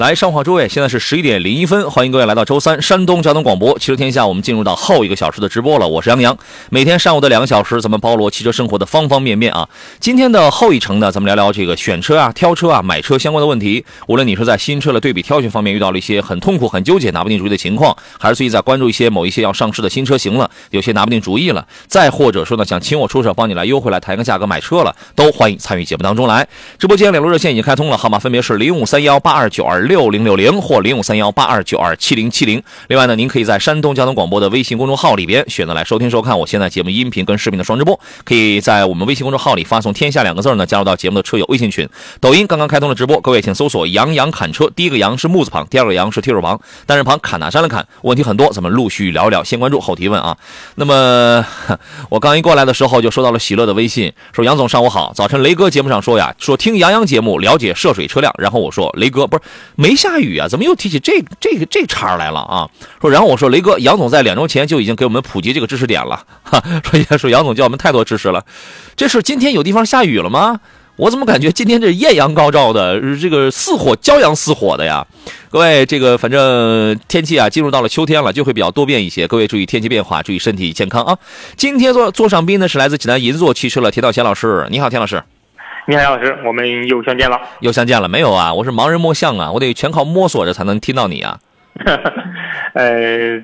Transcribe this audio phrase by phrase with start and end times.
[0.00, 5.86] 来，上话诸位，现在是十一点零一分，欢迎各位来到周三山东交通广播汽车天下，我们进入到后一个小时的直播了。
[5.86, 6.34] 我是杨洋，
[6.70, 9.68] 每天上午的两个小时，咱们包罗汽车生活的方方面面啊。
[9.98, 13.84] 今天的后一程呢，咱们聊聊这个选车啊、挑车啊、买车相关的问题。
[14.06, 26.48] 无论你是在新车的对比挑选方面遇到了一些很痛苦、很纠结、拿不定主意的情况，还是最近在关注一些某一些要上市的新车型了，有些拿不定主意了，再或者说呢，想请我出手帮你来优惠来谈个价格买车了，都欢迎参与节目当中来。
[26.78, 32.62] 直播间两路热线已经开通了，号码分别是零五三幺八二九二六零六零或零五三幺八二九二七零七零。
[32.86, 41.88] 另外呢，您可以在山东交通广播的微信公众号里边选择来收听收看我现在节目音频跟视频的双直播，可以在我们微信公众号里发送“天下”两个字呢，加入到节目的车友微信群。
[42.20, 47.84] 抖音刚刚开通了直播，各位请搜索“杨洋侃车”，第一个“杨”是木字旁，第二个“杨”是提手旁，单人旁侃哪山的侃。
[48.02, 50.36] 问题很多，咱们陆续聊一聊，先关注后提问啊。
[50.76, 51.44] 那么
[52.10, 59.42] 我刚一过来的时候就收到了喜乐的微信，说杨总上午好，早晨雷哥节目上说呀，说听杨洋节目了解涉水车辆，然后我说雷哥不是
[59.80, 62.68] 没下雨啊，怎么又提起这这个这茬来了啊？
[63.00, 66.62] 说然后我说雷哥，杨总在两周前就已经给我们普及这个知识点了，哈，
[67.08, 68.44] 说说杨总教我们太多知识了，
[68.94, 70.60] 这是今天有地方下雨了吗？
[70.96, 75.06] 我怎么感觉今天这艳阳高照的，这个似火骄阳似火的呀？
[75.48, 79.26] 各位，这个反正天气啊，进入到了秋天了，就会比较多变一些。
[79.26, 81.16] 各位注意天气变化，注意身体健康啊！
[81.56, 85.22] 今天坐坐上宾呢是来自济南银座汽车的田道贤老师，你好，田老师，
[85.86, 87.40] 你好，杨老师，我们又相见了。
[87.60, 88.52] 又相见了没有啊？
[88.52, 91.38] 我是盲人摸象啊，我得全靠摸索着才能听到你啊。
[92.74, 93.42] 呃，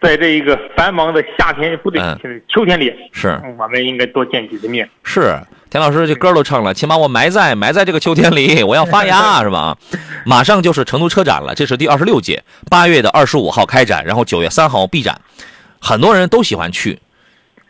[0.00, 4.88] 在这一个繁忙的夏天，不对，嗯秋天里，是嗯我们应该多见几次面。
[5.02, 5.36] 是，
[5.68, 9.76] 田老师这歌都唱了，请把我埋在 埋在这个秋天里，我要发芽， 是吧？
[10.24, 15.20] 马上就是成都车展了，这是第二十六届，八月的二十五号开展，然后九月三号闭展，
[15.80, 16.98] 很多人都喜欢去。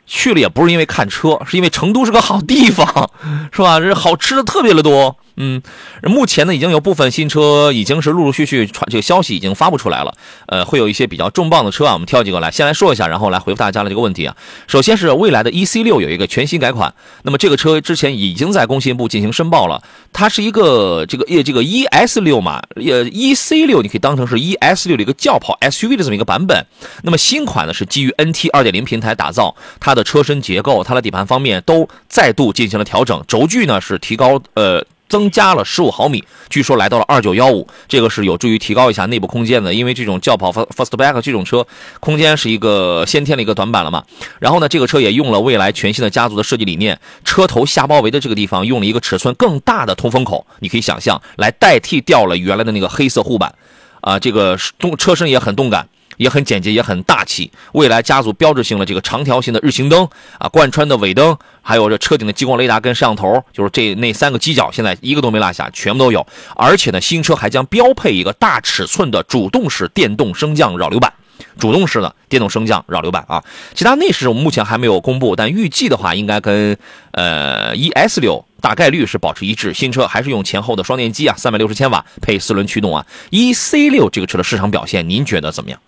[0.07, 3.11] 去了也不是因为看车，是因为成都是个好地方，
[3.53, 3.81] 是吧？
[3.81, 5.17] 这好吃的特别的多。
[5.37, 5.61] 嗯，
[6.03, 10.15] 目前呢，已经有部分新车已经是陆陆续续传这个消息已经发布出来了。
[10.47, 14.37] 呃，会有一些比较重磅的车啊，我们挑几个来，先来说一下，然后来回复大家的这个问题啊。
[14.69, 26.65] 首先是未来的 EC 六有一个全新改款，那么这个车之前已经在工信部进行申报了，它是一个这个呃这个 ES 六嘛，呃 EC 六你可以当成是 ES 六的一个轿跑 SUV 的这么一个版本。
[27.03, 34.85] 那么新款呢是基于 NT 2.0平台打造，它的车身结构、它的底盘方面都再度进行了调整，轴距呢是提高呃。
[35.15, 41.65] 增加了十五毫米，据说来到了二九幺五，这个是有助于提高一下内部空间的，因为这种轿跑 fastback 这种车，
[42.01, 44.03] 空间是一个先天的一个短板了嘛。
[44.41, 53.55] 然后呢，这个车也用了未来全新的家族的设计理念，车头下包围的这个地方用了一个尺寸更大的通风口，你可以想象来代替掉了原来的那个黑色护板，
[54.01, 55.89] 啊，这个动车身也很动感。
[56.17, 57.51] 也很简洁，也很大气。
[57.73, 60.09] 未来家族标志性的这个长条形的日行灯
[60.39, 66.27] 啊，贯穿的尾灯，还有这车顶的激光雷达跟摄像头，就是这那三个犄角，现在一个都没落下，全部都有。
[66.57, 71.13] 而且呢，新车还将标配一个大尺寸的主动式电动升降扰流板。
[71.59, 73.43] 主动式的电动升降扰流板啊，
[73.75, 76.77] 其他内饰我们目前还没有公布，但预计的话应该跟
[77.11, 79.75] 呃 ES 六大概率是保持一致。
[79.75, 83.05] 新车还是用前后的双电机啊，三百六十千瓦配四轮驱动啊。
[83.31, 85.81] EC 六这个车的市场表现，您觉得怎么样？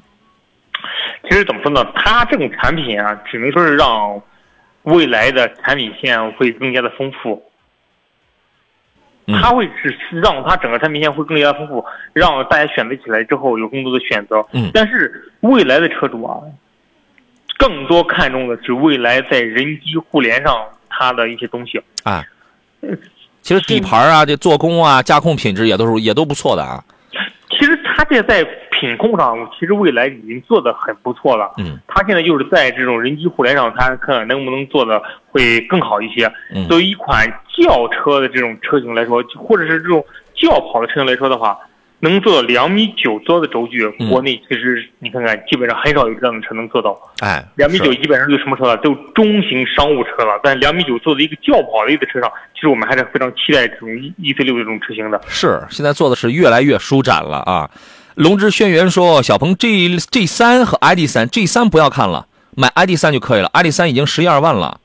[1.29, 4.23] 其实怎么说呢，它这种产品啊，只能说是让
[4.83, 7.43] 未来的产品线会更加的丰富。
[9.29, 14.47] 嗯它会是让它整个产品线会更加丰富，让大家选择起来之后有更多的选择。
[14.53, 16.39] 嗯但是未来的车主啊，
[17.59, 21.83] 更多看重的是未来在人机互联上它的一些东西。
[22.05, 22.25] 啊，
[23.43, 26.85] 其实底盘啊，这做工啊，驾控品质也都是也都不错的啊。
[27.51, 28.47] 其实它这在
[28.79, 31.51] 品控上，其实未来已经做的很不错了。
[31.59, 36.31] 嗯，它现在就是在这种人机互联上，它看能不能做的会更好一些。
[36.55, 37.27] 嗯作为一款
[37.57, 41.57] 轿车的这种车型来说，或者是这种轿跑的车型来说的话，
[42.01, 46.95] 能做到两米九多的轴距，嗯国内其实你看看，基本上很少有这样的车能做到。
[47.21, 50.39] 哎，两米九基本上就什么车了，都中型商务车了。
[50.43, 53.89] 但两米九做的一个轿跑类的车上，其实我们还是非常期待这种
[54.19, 55.21] E C 六这种车型的。
[55.27, 57.71] 是，现在做的是越来越舒展了啊。
[58.17, 64.81] 龙之轩辕说，小鹏 G G 三和 ID 三，G 三不要看了，买 ID 三就可以了，ID 三已经十一二万了，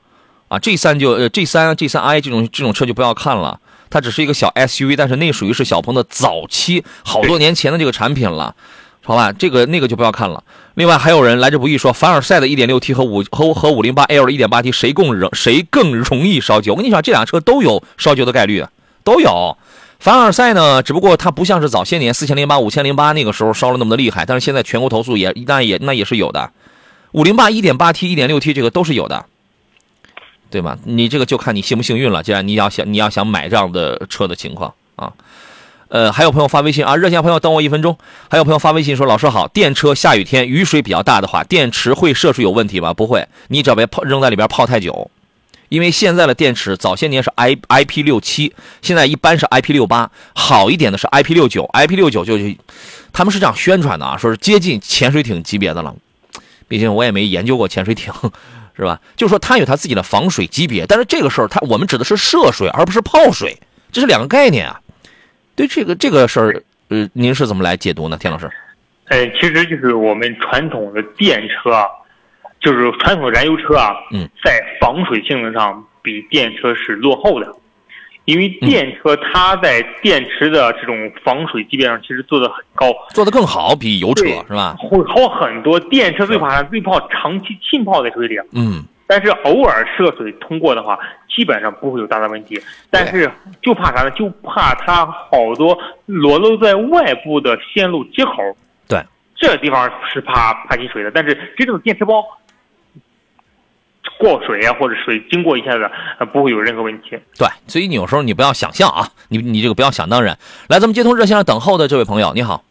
[0.48, 3.58] 啊，G 三就呃 G 三 G 三 i 这种这种车就不要看了，
[3.88, 8.54] 它只是一个小 SUV，但是那属于是小鹏的早期好多年前的这个产品了。
[9.02, 10.44] 好吧，这个那个就不要看了。
[10.74, 16.68] 另外还有人来之不易说，凡尔赛的 1.6T 和五和和508 L 的 1.8T 谁更容谁更容易烧机？
[16.68, 18.62] 我跟你讲，这俩车都有烧机的概率，
[19.02, 19.56] 都有。
[20.02, 26.50] 凡尔赛呢，只不过它不像是早些年四千零八、五千零八那个时候烧了那么的厉害，但是现在全国投诉也那也那也是有的。
[27.12, 29.26] 五零八、一点八 T、一点六 T 这个都是有的，
[30.50, 30.76] 对吧？
[30.82, 32.20] 你这个就看你幸不幸运了。
[32.24, 35.12] 既然你要想你要想买这样的车的情况啊，
[35.86, 37.96] 呃，还有朋友发微信啊，热线朋友等我一分钟。
[38.28, 42.92] 还有朋友发微信说，老师好，电车下雨天雨水比较大的话，电池会涉水有问题吗？
[42.92, 45.08] 不会，你只要别泡扔在里边泡太久。
[45.72, 48.52] 因为现在的电池早些年是 i i p 六七，
[48.82, 52.54] 现在一般是 i p 六八，好一点的是 i p 六九，i p 六九就是
[53.10, 55.96] 他们是这样宣传的啊，说是接近潜水艇级别的了。
[56.68, 58.12] 毕竟我也没研究过潜水艇，
[58.76, 59.00] 是吧？
[59.16, 63.56] 就说它有它自己的防水级别，但是这个事儿它我们指的是涉水，而不是泡水，
[63.90, 64.78] 这是两个概念啊。
[65.54, 68.50] 对这个这个事儿，呃，您是怎么来解读呢，田老师？
[69.06, 71.82] 哎，其实就是我们传统的电车，
[72.62, 77.52] 就是传统的燃油车啊，嗯，在防水性能上比电车是落后的，
[78.24, 84.76] 因为嗯电车它在电池的这种防水级别上其实做的很高，做的更好，比油车是吧？
[84.78, 85.78] 会好很多。
[85.80, 86.62] 电车最怕啥？
[86.62, 90.96] 最怕长期浸泡在水里，啊嗯，但是偶尔涉水通过的话，
[91.28, 92.60] 基本上不会有大的问题。
[92.90, 93.28] 但是
[93.60, 94.10] 就怕啥呢？
[94.12, 95.76] 就怕它好多
[96.06, 98.32] 裸露在外部的线路接口。
[98.88, 99.02] 对，
[99.34, 101.10] 这地方是怕怕进水的。
[101.10, 102.24] 但是真正的电池包
[104.22, 105.90] 过水啊，或者水经过一下子，
[106.20, 107.18] 呃，不会有任何问题。
[107.36, 110.38] 对，所以你有时候你不要想象啊，你你这个不要想当然。
[110.68, 112.62] 来，咱们接通热线上等候的这位朋友，你好。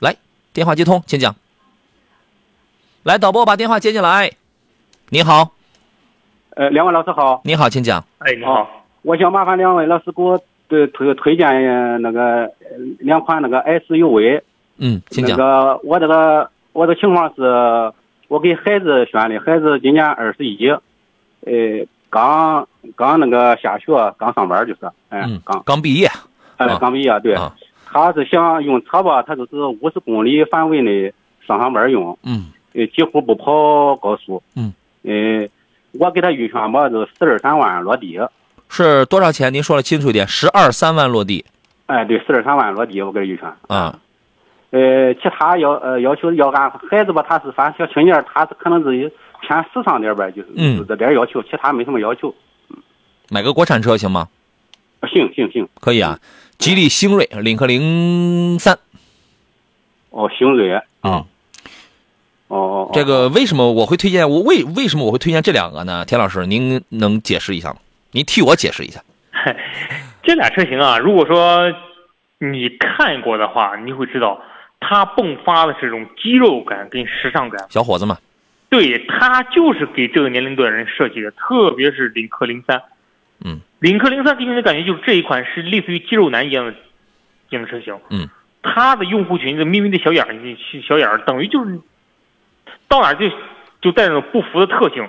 [0.00, 0.14] 来，
[0.52, 1.34] 电话接通，请讲。
[3.02, 4.30] 来，导播把电话接进来。
[5.08, 5.52] 你好，
[6.50, 8.04] 呃，两位老师好，你好，请讲。
[8.18, 10.38] 哎，你好，我想麻烦两位老师给我
[10.68, 12.52] 推推推荐呃那个呃
[12.98, 14.42] 两款那个 SUV。
[14.76, 15.38] 嗯，请那讲。
[15.38, 17.92] 个我这个我的情况是，
[18.30, 26.06] 我给孩子选的，孩子今年二十一，呃，刚刚那个下学，刚上班就是，哎、嗯刚，刚毕业。
[26.56, 27.52] 哎啊刚毕业，对，啊
[27.86, 31.12] 他是想用车吧，他就是五十公里范围内
[31.44, 34.40] 上上班用，嗯呃，几乎不跑高速。
[34.54, 34.72] 嗯，
[35.02, 35.48] 呃，
[35.98, 38.16] 我给他预算吧，就十二三万落地。
[38.68, 39.52] 是多少钱？
[39.52, 40.28] 您说的清楚一点。
[40.28, 41.44] 十二三万落地
[41.86, 43.52] 哎，对，十二三万落地，我给他预算。
[43.66, 43.98] 啊。
[44.70, 52.34] 呃，其他要呃要求要按孩子吧，他是反正小青年儿，他是可能是偏时尚点儿呗，就是、嗯就这点儿要求，其他没什么要求。
[53.28, 54.28] 买个国产车行吗？
[55.12, 56.18] 行行行，可以啊。
[56.58, 58.78] 吉利星瑞领克零三。
[60.10, 61.24] 哦，星瑞，哦嗯，
[62.48, 64.28] 哦哦，这个为什么我会推荐？
[64.28, 66.04] 我为为什么我会推荐这两个呢？
[66.04, 67.76] 田老师，您能解释一下吗？
[68.12, 69.00] 您替我解释一下。
[70.22, 71.72] 这俩车型啊，如果说
[72.38, 74.40] 你看过的话，你会知道
[74.80, 77.64] 它迸发的是这种肌肉感跟时尚感。
[77.68, 78.16] 小伙子们，
[78.68, 82.82] 对，他就是给这个年龄段人设计的，特别是领克零三。
[83.44, 87.96] 嗯，领克零三给你的感觉就是这一款是类似于肌肉男一样的一样的车型。
[88.10, 88.28] 嗯，
[88.62, 90.34] 它的用户群的眯眯的小眼儿，
[90.82, 91.78] 小眼儿等于就是
[92.88, 93.28] 到哪儿就
[93.80, 95.08] 就带那种不服的特性。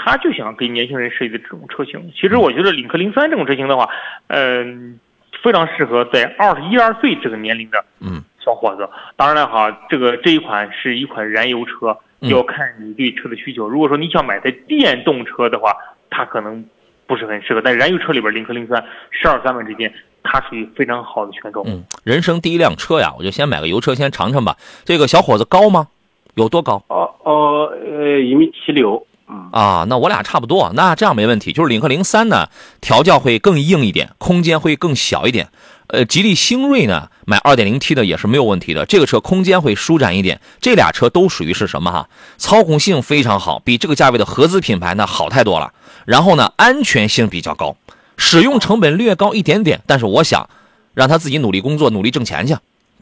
[0.00, 2.12] 他就想给年轻人设计的这种车型。
[2.14, 3.90] 其实我觉得领克零三这种车型的话，
[4.28, 5.00] 嗯、
[5.42, 8.88] 非常适合在二十一二岁这个年龄的嗯小伙子。
[9.14, 13.68] 当然了哈，这个这一款是一款燃油车，嗯要看你对车的需求。
[13.68, 15.76] 如果说你想买台电动车的话，
[16.08, 16.64] 它可能
[17.06, 17.60] 不是很适合。
[17.60, 21.62] 但燃油车里边，领克零三十二三万之间，它属于非常好的选种。
[21.66, 24.56] 嗯，人生第一辆车呀，我就先买个油车先尝尝吧。
[24.84, 25.88] 这个小伙子高吗？
[26.34, 29.84] 有多高哦哦呃一米七六，嗯啊？
[29.88, 31.52] 那我俩差不多，那这样没问题。
[31.52, 32.46] 就是领克零三呢，
[32.80, 35.48] 调教会更硬一点，空间会更小一点。
[35.88, 40.38] 呃，吉利星瑞呢，买 2.0T 的也是没有问题的，这个车空间会舒展一点。
[40.60, 42.08] 这俩车都属于是什么哈？
[42.36, 45.72] 操控性非常好，比这个价位的合资品牌呢好太多了。
[46.04, 47.74] 然后呢，安全性比较高，
[48.18, 50.48] 使用成本略高一点点，但是我想
[50.92, 52.54] 让他自己努力工作，努力挣钱去，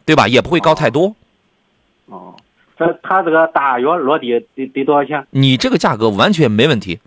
[0.04, 0.28] 对吧？
[0.28, 1.16] 也不会高太多。
[2.06, 2.36] 哦，
[2.78, 5.26] 这他这个大约落地得得多少钱？
[5.30, 7.00] 你这个价格完全没问题。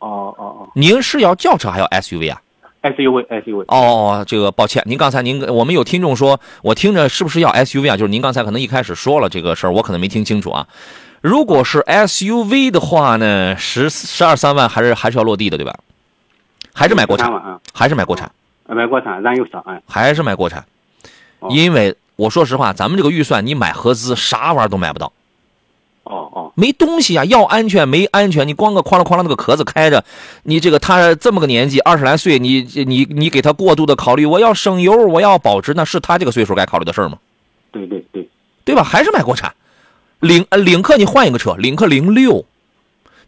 [0.00, 2.42] 哦哦哦，您是要轿车还要 SUV 啊？
[2.82, 7.96] SUV SUV 哦哦，这个抱歉，您刚才您我们有听众说，我听着是不是要 SUV 啊？
[7.96, 10.66] 就是您刚才可能一开始说了这个事儿，我可能没听清楚啊。
[11.20, 15.78] 如果是 SUV 的话呢，十十二三万还是还是要落地的，对吧？
[16.74, 18.32] 还是买国产，啊，还是买国产，
[18.66, 20.64] 买国产燃油车哎，还是买国产，
[21.38, 25.12] 哦因为我说实话，咱们这个预算，你买合资啥玩意儿都买不到。
[26.04, 26.52] 哦哦。
[26.54, 30.04] 没东西啊，要安全没安全，你光个哐啷哐啷那个壳子开着，
[30.42, 37.18] 你这个他这么个年纪，二十来岁，你你你给他过度的考虑，我要省油，我要保值，那是他这个岁数该考虑的事儿吗？
[37.70, 38.28] 对对对，
[38.64, 38.84] 对吧？
[38.84, 39.54] 还是买国产，
[40.20, 42.44] 领呃领克你换一个车，领克零六，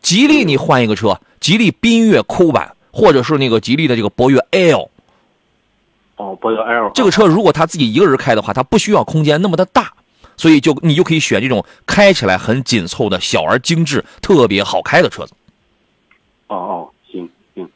[0.03, 4.91] 吉利你换一个车，吉利缤越酷版，或者是那个吉利的这个博越 L，
[6.17, 9.95] 哦博越 L 这个车如果他自己一个人开的话，他不需要空间那么的大，
[10.37, 15.33] 所以就你就可以选这种开起来很紧凑的小而精致、特别好开的车子，
[16.49, 17.69] 哦哦行行，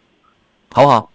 [0.73, 1.11] 好不好？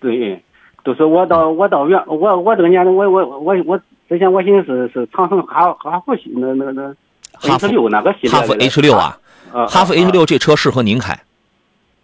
[0.00, 0.42] 对，
[0.82, 6.94] 都是我到我到原我我这个年龄我我我我之前我寻思是是长城哈哈弗系那那个那
[7.32, 9.18] 哈弗 H 六那个系列哈弗 H 六啊，
[9.52, 11.18] 啊，哈弗 H 六这车适合您开？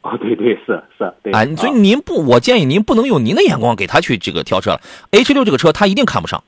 [0.03, 1.33] 哦对对是是对。
[1.33, 4.81] 啊，所以您不，我建议您不能用您的眼光给他去这个挑车了。
[5.11, 6.45] H 六这个车他一定看不上。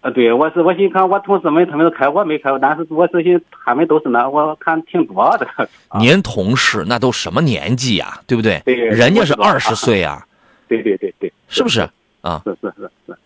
[0.00, 5.46] 啊对我是我寻看我同事们他们都开我没开过，但是我是寻他们都是那我看挺多的。
[5.88, 8.62] 啊您同事那都什么年纪呀、对不对？
[8.64, 10.26] 对人家是二十岁啊，
[10.68, 11.88] 对对对对，是不是？
[12.22, 13.16] 啊，是是是是，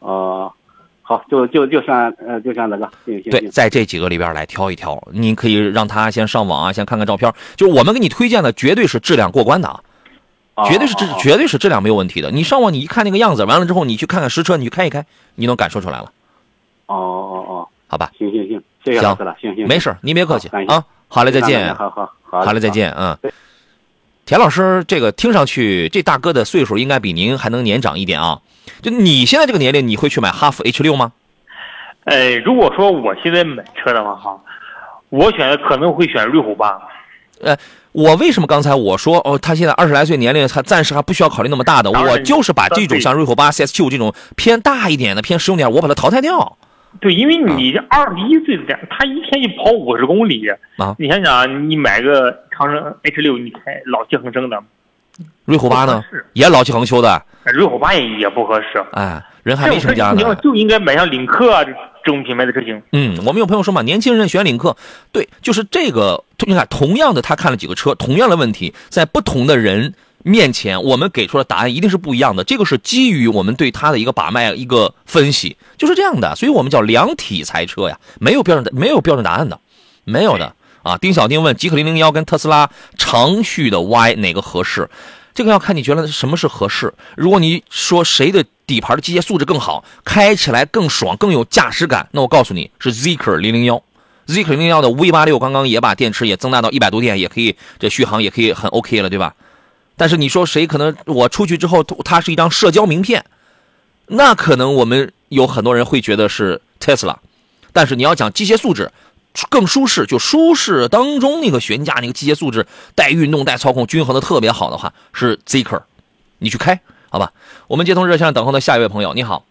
[0.00, 0.52] 哦、
[1.02, 7.32] 好，就就就算呃就算这个，行行对，在这几个里边来挑一挑，您可以让他先上网啊，先看看照片。
[7.56, 9.84] 就是我们给你推荐的，绝对是质量过关的啊，哦
[10.68, 12.30] 绝对是质哦，绝对是质量没有问题的。
[12.30, 15.04] 你上网你一看那个样子，完了之后你去看看实车，你去开一开，
[15.34, 16.12] 你能感受出来了，
[16.86, 18.10] 哦哦哦，好吧？
[18.18, 20.84] 行行行，谢谢行老师了，行行，没事，您别客气啊。
[21.08, 21.74] 好嘞，再见。
[21.74, 22.90] 好好好，好嘞，再见。
[22.92, 23.16] 嗯，
[24.24, 28.40] 田老师，这个听上去这大哥的岁数应该比您还能年长一点啊。
[28.80, 31.12] 就你现在这个年龄，你会去买哈弗 H 六吗？
[32.04, 34.40] 呃，如果说我现在买车的话哈，
[35.10, 36.80] 我选的可能会选瑞虎八。
[37.92, 46.56] 我为什么刚才我说哦，他现在二十来岁年龄，他暂时还不需要考虑那么大的，我就是把这种像瑞虎八、CS 七五这种偏大一点的、偏实用点，我把它淘汰掉。
[47.00, 50.46] 对，因为你这二十一岁的人，他一天就跑五十公里
[50.76, 50.94] 啊。
[50.98, 54.62] 你想想啊，你买个长城 H 六，你开老气横生的，
[55.46, 56.02] 瑞虎八呢？
[56.34, 58.84] 也老气横秋的，瑞虎八也也不合适。
[58.92, 60.40] 哎，人还没成家你要呢。
[60.42, 61.72] 就应该买像领克啊这
[62.04, 62.82] 这种品牌的车型。
[62.92, 64.76] 嗯，我们有朋友说嘛，年轻人选领克，
[65.12, 66.24] 对，就是这个。
[66.44, 69.94] 你看，同样的，他看了几个车，同样的问题，在不同的人
[70.24, 72.42] 面前，我们给出的答案一定是不一样的。
[72.42, 76.34] 这个是基于我们对他的一个把脉、一个分析，就是这样的。
[76.34, 79.60] 所以我们叫量体裁车呀，没有标准的，没有标准答案的，
[80.02, 80.98] 没有的啊。
[80.98, 82.68] 丁小丁问：极氪零零幺跟特斯拉
[82.98, 84.90] 长续的 Y 哪个合适？
[85.34, 86.92] 这个要看你觉得什么是合适。
[87.16, 93.82] 如果你说谁的底盘的机械素质更好，开起来更爽、更有驾驶感，那我告诉你是 Zeekr 零零幺。
[94.26, 99.34] Zeekr 零零幺的 V 八六刚刚也把电池也增大到一百多电，也可以这续航也可以很 OK 了，对吧？
[99.96, 103.24] 但是你说谁可能我出去之后，它是一张社交名片，
[104.06, 107.16] 那可能我们有很多人会觉得是 Tesla，
[107.72, 108.90] 但是你要讲机械素质
[109.50, 115.82] 更舒适，就舒适当中那个悬架那个机械素质带运动带操控均衡的特别好的话，是 Zeekr，
[116.38, 117.32] 你去开好吧？
[117.66, 119.44] 我们接通热线等候的下一位朋友，你好，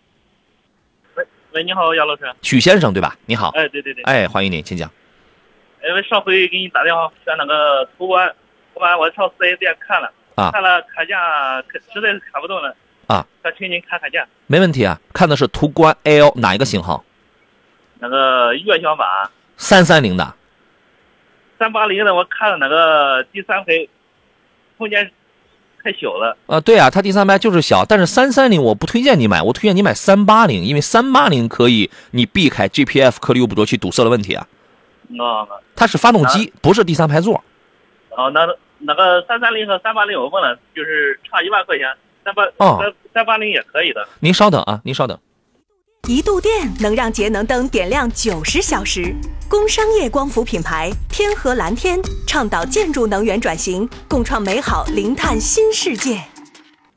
[1.16, 2.32] 喂喂，你好，杨老师。
[2.42, 3.16] 许先生对吧？
[3.26, 4.04] 你好，哎，对对对。
[4.04, 4.90] 哎，欢迎你，请讲。
[5.88, 8.28] 因为上回给你打电话选那个途观，
[8.74, 12.76] 途观我上四 S 店看了，啊看了砍价，可实在是砍不动了。
[13.08, 14.26] 啊，想请您砍砍价。
[14.46, 17.04] 没问题啊，看的是途观 L 哪一个型号？
[18.00, 19.08] 那个悦享版
[19.62, 20.34] 三三零的。
[21.60, 23.88] 三八零的，我看了那个第三排，
[24.80, 25.12] 空间
[25.84, 26.36] 太小了。
[26.48, 34.48] 啊，对啊，它第三排就是小，但是三三零我不推荐你买，我推荐你买三八零，因为三八零可以你避开 GPF 颗粒物捕捉器堵塞的问题啊。
[35.20, 37.44] 哦它是发动机，不是第三排座。
[38.18, 38.48] 哦，那
[38.80, 41.88] 那个三三零和三八零我问了，就是差一万块钱，
[42.26, 44.08] 三八哦三三八零也可以的。
[44.20, 45.20] 您稍等啊，您稍等。
[46.08, 49.16] 一度电能让节能灯点亮九十小时。
[49.48, 56.16] 工商业光伏品牌天河蓝天倡导建筑能源转型，共创美好零碳新世界。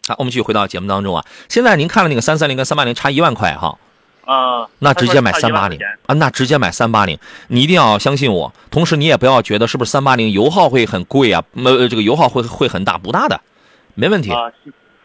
[0.09, 1.23] 好，我们继续回到节目当中啊。
[1.51, 3.79] 现在您看了那个三三零跟三八零差一万块哈，
[4.25, 7.19] 啊，那直接买他说差1万三八零啊，那直接买三八零。
[7.49, 13.39] 你一定要相信我，同时你也不要觉得是不是三八零油耗会很贵啊，呃，这个油耗会会很大，不大的，
[13.95, 14.51] 没问题啊，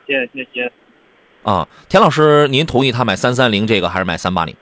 [0.08, 0.72] 行行行，
[1.44, 1.68] 啊。
[1.88, 4.56] 田老师，您同意他买三三零这个还是买三八零？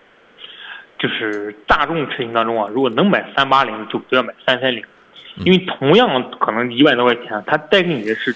[0.99, 4.83] 就是大众车型当中啊，如果能买三八零，就不要买三三零，
[5.37, 8.35] 嗯因为同样可能一万多块钱，它带给你的是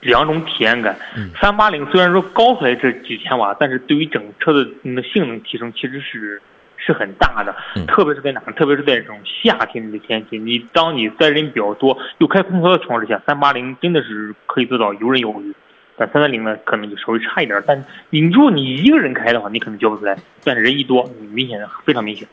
[0.00, 1.28] 两种体验感嗯。
[1.40, 6.40] 三八零虽然说高出来这几千瓦，但是对于整车的嗯性能提升其实是
[6.76, 8.40] 是很大的嗯，特别是在哪？
[8.56, 15.52] 特别是在这种夏天的天气，你当你载人比较多又开空调的情况之下，三八零真的是可以做到游刃有余。
[15.98, 17.62] 但三三零呢，可能就稍微差一点。
[17.66, 20.16] 但你如果你一个人开的话，你可能交不出来。
[20.44, 22.26] 但是人一多，明显的非常明显。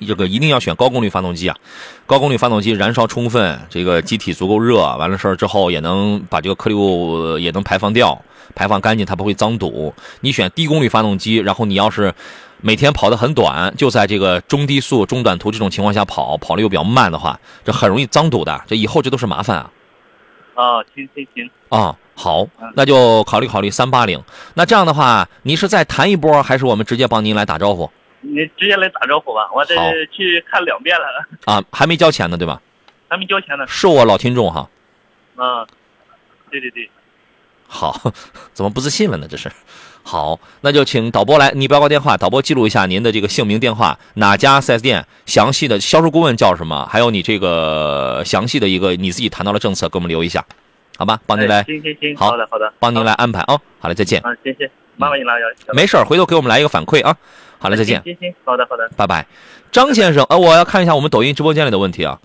[0.00, 1.56] 这个一定要选高功率发动机啊，
[2.04, 8.22] 高功率发动机燃烧充分，这个机体足够热，完了事儿之后也能把这个颗粒物也能排放掉，
[8.54, 9.94] 排放干净，它不会脏堵。
[10.20, 12.12] 你选低功率发动机，然后你要是
[12.60, 19.70] 每天跑得很短，就在这个中低速、中短途这种情况下跑，跑的又比较慢的话，这很容易脏堵的，这以后这都是麻烦啊。
[20.56, 24.20] 啊，行行行，啊，好嗯，那就考虑考虑三八零。
[24.54, 27.88] 那这样的话，您是再谈一波，还是我们直接帮您来打招呼
[28.22, 31.04] 你直接来打招呼吧，我这好去看两遍了，
[31.44, 31.62] 啊？
[31.70, 32.60] 还没交钱呢，对吧？
[33.08, 33.64] 还没交钱呢。
[33.68, 34.68] 是我老听众哈。
[35.36, 35.64] 啊，
[36.50, 36.90] 对对对，
[37.68, 38.10] 好，
[38.52, 39.28] 怎么不自信了呢？
[39.30, 39.48] 这是。
[40.08, 50.44] 好，那就请导播来，你报个电话，导播记录一下您的这个姓名、电话，哪家 4S 店，详细的销售顾问叫什么，还有你这个详细的一个你自己谈到的政策，给我们留一下，
[50.96, 51.18] 好吧？
[51.26, 54.20] 帮您哎来，行行行，好好的好的，帮您来安排啊、好嘞，再见。
[54.20, 57.16] 啊，谢谢，麻烦你了，要没事儿，回头给我们来一个反馈啊。
[57.58, 58.00] 好嘞，再见。
[58.04, 59.26] 行行，好的好的，拜拜，
[59.72, 62.16] 张先生，呃，我要看一下我们抖音直播间里的问题啊。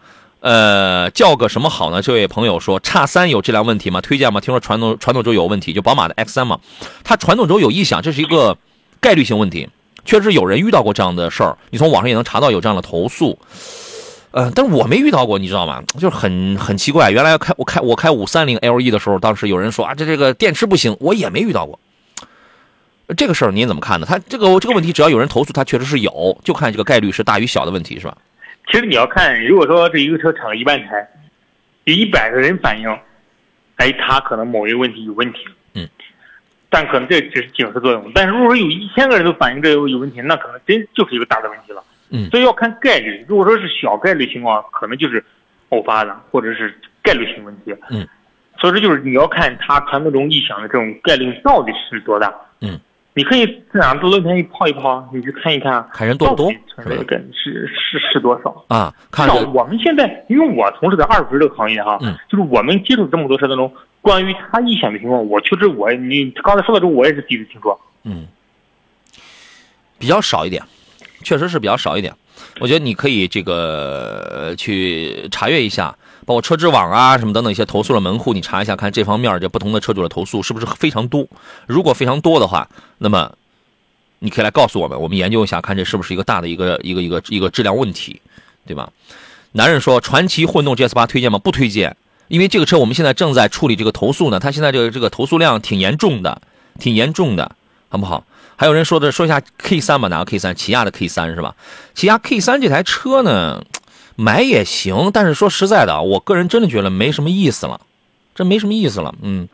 [0.42, 2.02] 呃，叫个什么好呢？
[2.02, 4.02] 这位朋友说，叉三有质量问题吗？
[4.02, 4.42] 推荐吗？
[4.42, 6.60] 听说传动传动轴有问题，就宝马的 X 三嘛，
[7.04, 8.58] 它传动轴有异响，这是一个
[9.00, 9.70] 概率性问题，
[10.04, 13.38] 确实有人遇到过这样的事儿，你从网上也能查到有这样的投诉。
[14.32, 15.84] 呃，但是我没遇到过，你知道吗？
[16.00, 17.12] 就是很很奇怪。
[17.12, 21.80] 原来开我开我开五三零 LE 的时候，当时有人说啊，这这个电池不行，我也没遇到过。
[23.16, 24.08] 这个事儿您怎么看呢？
[24.10, 28.18] 他这个这个问题，只要有人投诉，它确实是有，就看这个概率是大与小的问题，是吧？
[28.72, 31.06] 其实你要看，如果说这一个车产了一万台，
[31.84, 32.90] 有一百个人反映，
[33.76, 35.40] 哎，他可能某一个问题有问题，
[35.74, 35.88] 嗯，
[36.70, 38.12] 但可能这只是警示作用。
[38.16, 41.84] 但是如果说有一千个人都反映这有有问题，那可能真就是一个大的问题了。
[42.14, 43.26] 嗯所以要看概率。
[43.28, 45.24] 如果说是小概率情况，可能就是
[45.70, 47.74] 偶发的，或者是概率性问题。
[47.90, 48.08] 嗯，
[48.58, 52.34] 所以说就是你要看它传动中异响的这种概率到底是多大。
[52.62, 52.80] 嗯，
[53.14, 58.66] 你可以在哪路边一泡一泡，你去看一看，看人多不多到底存在的概率是是是多少。
[58.70, 63.72] 啊，看我们现在，因为我从事的二手车这个行业哈，嗯就是我们接触这么多车当中，
[64.02, 67.80] 关于它异响的情况，我确实我你刚才说到这，我也是第一次听说。
[68.04, 68.26] 嗯
[70.00, 70.64] 比较少一点，
[71.24, 72.12] 确实是比较少一点。
[72.60, 75.96] 我觉得你可以这个呃去查阅一下，
[76.26, 81.28] 包括车之网啊什么等等一些投诉的门户，你查一下看这方面这不同的车主的投诉是不是非常多。
[81.68, 83.32] 如果非常多的话，那么
[84.20, 88.22] 你可以来告诉我们，我们研究一下，看这是不是一个大的一个一个一个一个质量问题，
[88.66, 88.90] 对吧？
[89.54, 91.40] 男人说传奇混动 GS 八推荐吗？
[91.40, 96.42] 不推荐，因为这个车我们现在正在处理这个投诉呢，它现在这个这个投诉量挺严重的，
[96.80, 97.56] 挺严重的，
[97.90, 98.24] 好不好？
[98.56, 100.56] 还有人说的说一下 K 三吧，哪个 K 三？
[100.56, 101.56] 起亚的 K 三是吧？
[101.96, 103.64] 起亚 K 三这台车呢，
[104.16, 107.82] 买也行，但是说实在的，我个人真的觉得没什么意思了，
[108.36, 109.14] 这没什么意思了。
[109.22, 109.48] 嗯，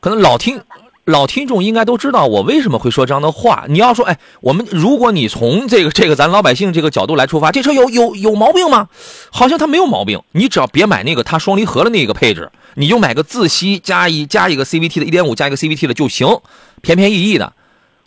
[0.00, 0.60] 可能老听
[1.04, 3.66] 老听众应该都知道我为什么会说这样的话。
[3.68, 8.88] 你要说，哎，我们如果你从这个这个咱老百姓这个角度来出发，这车有有有毛病吗？
[9.30, 16.40] 好像它没有毛病，你只要别买那个它双离合的那个配置，你就买个自吸加一加一个 CVT 的1.5加一个 CVT 的就行，
[16.80, 17.52] 便便宜宜的。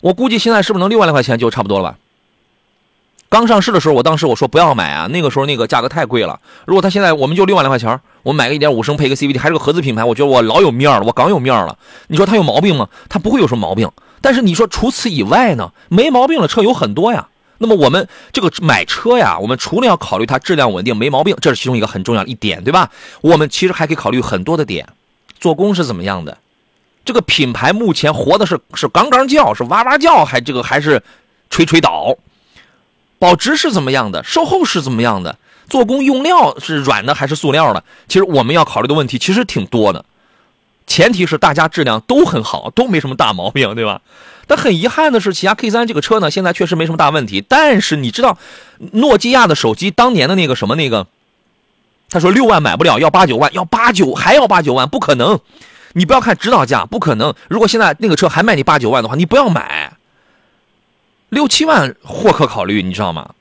[0.00, 1.98] 我估计现在是不是能六万来块钱就差不多了吧？
[3.30, 6.40] 刚上市的时候，我当时我说不要买啊，那个时候那个价格太贵了。
[6.66, 11.78] 如果他现在我们就六万来块钱，我买个一点五升配个 CVT，还是个合资品牌，我觉得我老有面了，我刚有面了。
[12.06, 12.88] 你说他有毛病吗？
[13.08, 13.90] 他不会有什么毛病。
[14.20, 17.28] 但是你说除此以外呢，没毛病的车有很多呀。
[17.58, 22.90] 那么我们这个买车呀，我们除了要考虑它质量稳定、没毛病，这是其中一个很重要的一点，对吧？
[23.20, 24.88] 我们其实还可以考虑很多的点，
[25.38, 26.38] 做工是怎么样的，
[27.04, 31.02] 这个品牌目前活的是是刚刚叫，是哇哇叫，还这个还是
[31.50, 32.16] 吹吹倒，
[33.18, 35.36] 保值是怎么样的，售后是怎么样的，
[35.68, 37.82] 做工用料是软的还是塑料的？
[38.08, 40.04] 其实我们要考虑的问题其实挺多的，
[40.86, 44.00] 前提是大家质量都很好，都没什么大毛病，对吧？
[44.46, 47.44] 但很遗憾的是，起亚 K 三这个车呢，现在确实没什么大问题。
[47.46, 48.38] 但是你知道，
[48.92, 51.06] 诺基亚的手机当年的那个什么那个，
[52.08, 55.38] 他说六万买不了，要八九万，要八九还要八九万，不可能。
[55.92, 57.34] 你不要看指导价，不可能。
[57.48, 59.87] 如果现在那个车还卖你八九万的话，你不要买。
[61.28, 63.34] 六七万或可考虑，你知道吗？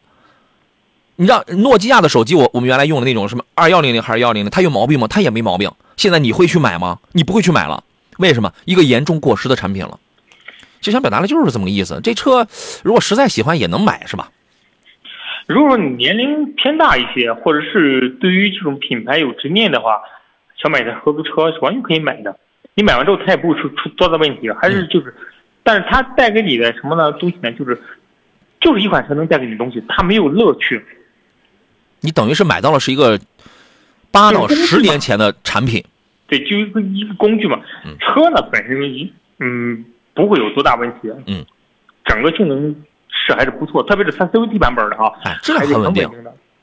[1.15, 5.07] 你知道诺基亚的手机，我我们原来用的那种什么二幺零零还是幺零零，它有毛病吗？
[5.07, 5.71] 它也没毛病。
[5.95, 6.99] 现在你会去买吗？
[7.13, 7.83] 你不会去买了，
[8.19, 8.53] 为什么？
[8.65, 9.99] 一个严重过时的产品了。
[10.79, 11.99] 其实想表达的就是这么个意思。
[12.03, 12.47] 这车
[12.83, 14.29] 如果实在喜欢也能买，是吧？
[15.47, 20.01] 如果说你年龄偏大一些，或者是对于这种品牌有执念的话，
[20.61, 22.37] 想买台合资车是完全可以买的。
[22.75, 25.15] 你买完之后它也不会出出多大问题，还是嗯就是，
[25.67, 27.51] 但是它带给你的什么呢东西呢？
[27.51, 27.77] 就是
[28.61, 30.81] 就是一款车能带给你的东西，它没有乐趣。
[31.99, 33.19] 你等于是买到了是一个
[34.09, 35.83] 八到十年前的产品，
[36.27, 37.59] 对，就一个一个工具嘛。
[37.85, 41.11] 嗯车呢本身一嗯不会有多大问题。
[41.25, 41.45] 嗯，
[42.05, 42.73] 整个性能
[43.09, 46.09] 是还是不错，特别是它 CVT 版本的哈，哎质量很稳定。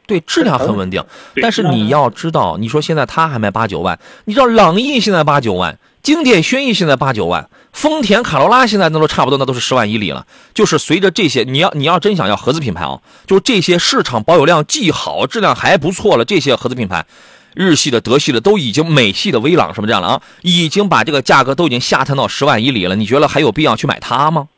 [0.06, 1.04] 对，质量很稳定。
[1.42, 10.26] 但是你要知道，你说现在它还卖八九万，你知道朗逸现在八九万，经典轩逸现在八九万，丰田卡罗拉现在那都差不多，那都是十万以里了。
[10.52, 17.06] 就是随着这些，你要你要真想要合资品牌啊，就是这些市场保有量既好，质量还不错了，这些合资品牌。
[17.54, 22.94] 日系的、德系的都已经，美系的威朗什么这样了啊，已经把这个价格都已经下探到十万以里了。
[22.96, 24.48] 你觉得还有必要去买它吗？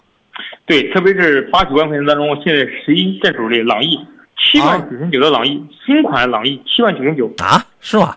[0.66, 3.96] 对，特别是八九万块钱当中，现在十一在手里朗逸
[4.36, 8.16] 七万九千九的朗逸，新款朗逸七万九千九，啊，是吗？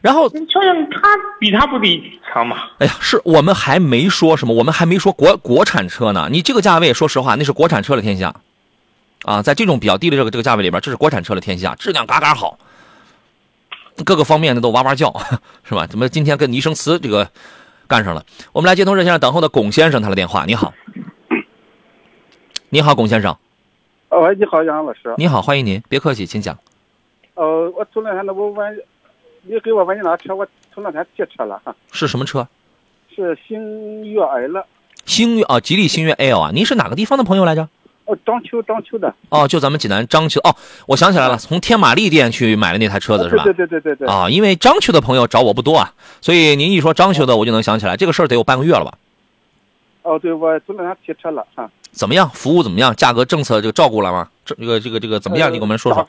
[0.00, 1.08] 然后你瞧瞧，他
[1.40, 2.56] 比他不比强吗？
[2.78, 6.28] 哎呀，是我们还没说什么，我们还没说国国产车呢。
[6.30, 8.34] 你这个价位，说实话，那是国产车的天下，
[9.24, 12.58] 啊，在这种比较低的这个这个价位里边，这是国产车的天下，质量嘎嘎好，
[14.04, 15.12] 各个方面的都哇哇叫，
[15.64, 15.86] 是吧？
[15.86, 17.28] 怎么今天跟倪生词这个
[17.88, 18.24] 干上了？
[18.52, 20.44] 我们来接通热线上等候的龚先生他的电话。
[20.46, 20.72] 你好，
[22.68, 23.36] 你好，龚先生，
[24.10, 25.12] 哦，喂，你好，杨老师。
[25.16, 26.56] 你好，欢迎您，别客气，请讲。
[27.34, 28.78] 呃，我头两天那我问，
[29.48, 32.46] 你给我问你那车，我头两天借车了哈，是什么车？
[33.14, 34.62] 是星越 L，
[35.06, 37.66] 星越啊，吉利星越 L 啊，您是哪个地方的朋友来着？
[38.04, 39.12] 哦，章丘章丘的。
[39.30, 40.54] 哦，就咱们济南章丘哦，
[40.86, 43.42] 我想起来了，从天马力店去买的那台车子是吧？
[43.44, 44.08] 对对对对对对。
[44.08, 48.92] 啊，因为章丘的朋友找我不多啊，所以您一说章丘的，我就能想起来这个事儿得有半个月了吧？
[50.02, 51.70] 哦，对，我头两天提车了哈。
[51.90, 52.28] 怎么样？
[52.30, 52.94] 服务怎么样？
[52.94, 54.28] 价格政策这个照顾了吗？
[54.44, 55.48] 这这个这个这个怎么样？
[55.48, 56.06] 呃你给我们说说。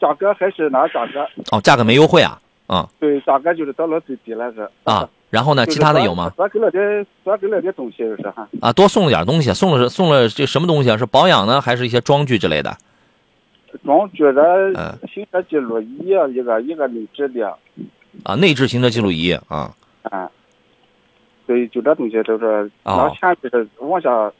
[0.00, 2.40] 价价格还是那价格，哦，价格没优惠啊？
[2.70, 4.68] 啊对，大概就是到了最低了是。
[4.84, 5.66] 啊，然后呢？
[5.66, 6.30] 其他的有吗？
[6.36, 8.48] 多给了点，多给了点东西就是哈。
[8.60, 10.96] 啊，多送了点东西，送了是送了这什么东西啊？
[10.96, 12.76] 是保养呢，还是一些装具之类的？
[13.84, 14.42] 装具的
[14.76, 15.98] 嗯行车记录仪
[16.34, 17.56] 一个一个内置的，
[18.22, 19.74] 啊，内置行车记录仪啊。
[20.02, 20.30] 啊，
[21.46, 24.32] 对，就这东西就是哦拿钱就是往下，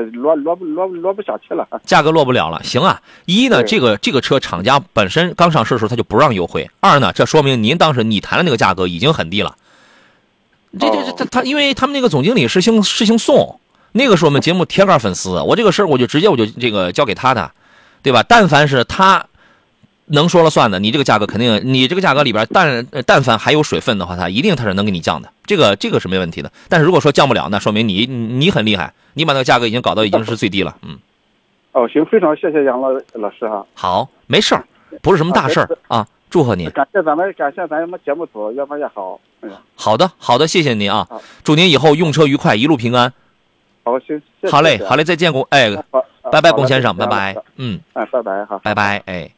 [0.00, 1.66] 呃，落落不落不落不下去了。
[1.84, 2.62] 价格落不了了。
[2.64, 9.54] 行啊，一呢，这个这个车厂家本身刚上市的时候他就不让优惠；二呢，这说明您当时你谈的那个价格已经很低了。
[10.78, 13.60] 这这这他他，因为他们那个总经理是姓是姓宋，
[13.92, 17.50] 那个是我们节目铁杆粉丝，我这个事儿我就直接我就这个交给他的，
[18.02, 18.22] 对吧？
[18.22, 19.26] 但凡是他
[20.12, 26.50] 能说了算的，你这个价格肯定，你这个价格里边但但凡还有水分的话，它一定它是能给你降的，这个这个是没问题的。
[26.68, 30.98] 但是如果说降不了，那说明你你你很厉害，你把那个价格已经搞到已经是最低了，嗯。
[31.72, 34.64] 哦，行，非常谢谢杨老老师哈，好，没事儿，
[35.02, 36.68] 不是什么大事儿啊，祝贺你。
[36.70, 39.20] 感谢咱们感谢咱们节目组越办越好。
[39.40, 41.06] 哎呀，好的，好的，谢谢您啊，
[41.44, 43.12] 祝您以后用车愉快，一路平安。
[43.84, 49.30] 好，行，谢谢好嘞，好嘞，再见，龚，哎，好，拜拜，龚先生，拜拜，嗯，哎，拜拜哈，拜拜，哎，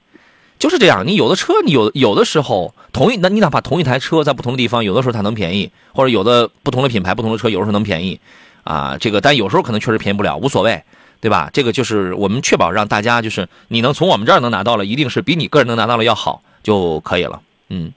[0.63, 1.05] 就是这样。
[1.05, 8.21] 你有的车，你有有的时候同一，那你哪怕同一台车在不同的地方，有的时候它能便宜，或者有的不同的品牌、不同的车，有的时候能便宜，
[8.63, 10.81] 啊，这个，但有时候可能确实便宜不了，无所谓。
[11.21, 11.51] 对吧？
[11.53, 17.41] 这个就是我们确保让大家就是你能从我们这儿能拿到了，一定是比你个人能拿到了要好就可以了。
[17.69, 17.93] 嗯，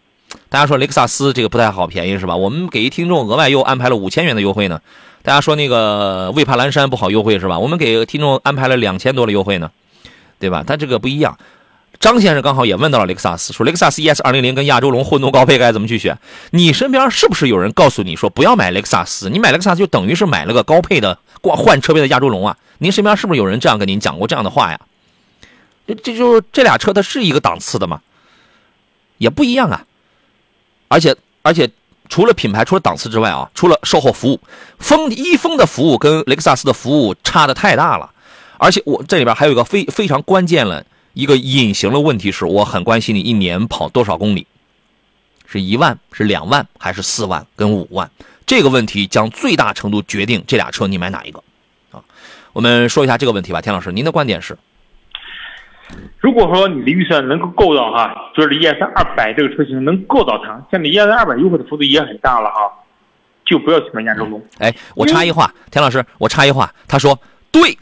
[0.47, 2.35] 大家说雷克萨斯这个不太好便宜是吧？
[2.35, 4.79] 我们给一听众额外又安排了五千元的优惠呢。
[5.23, 7.57] 大家说那个魏帕蓝山不好优惠是吧？
[7.57, 9.71] 我们给听众安排了两千多的优惠呢，
[10.39, 10.63] 对吧？
[10.65, 11.35] 但这个不一样。
[11.99, 16.17] 张先生刚好也问到了雷克萨斯，说雷克萨斯 ES 二零零跟亚洲龙混动高配该怎么去选？
[16.51, 19.29] 你身边是不是有人告诉你说不要买雷克萨斯？
[19.29, 22.57] 你买雷克萨斯就等于是买了个高配的换换车位的亚洲龙啊？
[22.77, 24.79] 您身边是不是有人这样跟您讲过这样的话呀？
[25.87, 28.01] 这这就是这俩车它是一个档次的吗？
[29.17, 29.85] 也不一样啊。
[30.87, 31.69] 而且而且
[32.09, 34.39] 除了品牌除了档次之外啊，除了售后服务，
[34.77, 38.11] 风一风的服务跟雷克萨斯的服务差的太大了。
[38.57, 44.45] 而且我这里边还有一个非非常关键了一个隐形的问题是，我很关心你一年跑多少公里，
[45.47, 48.11] 是一万是两万还是四万跟五万？
[48.45, 51.41] 这个问题将最大程度决定这俩车你买哪一个
[51.91, 52.03] 啊？
[52.53, 54.55] 我们说一下这个问题吧，田老师，您的观点是？
[56.19, 62.69] 如果说你的预算能够够到哈，就是 ES 二百这个车型能够到它，现在 ES 二百优惠的幅度也很大了哈，
[63.45, 64.43] 就不要去买亚洲龙。
[64.57, 67.17] 哎，我插一话，田老师，我插一话，他说
[67.51, 67.77] 对，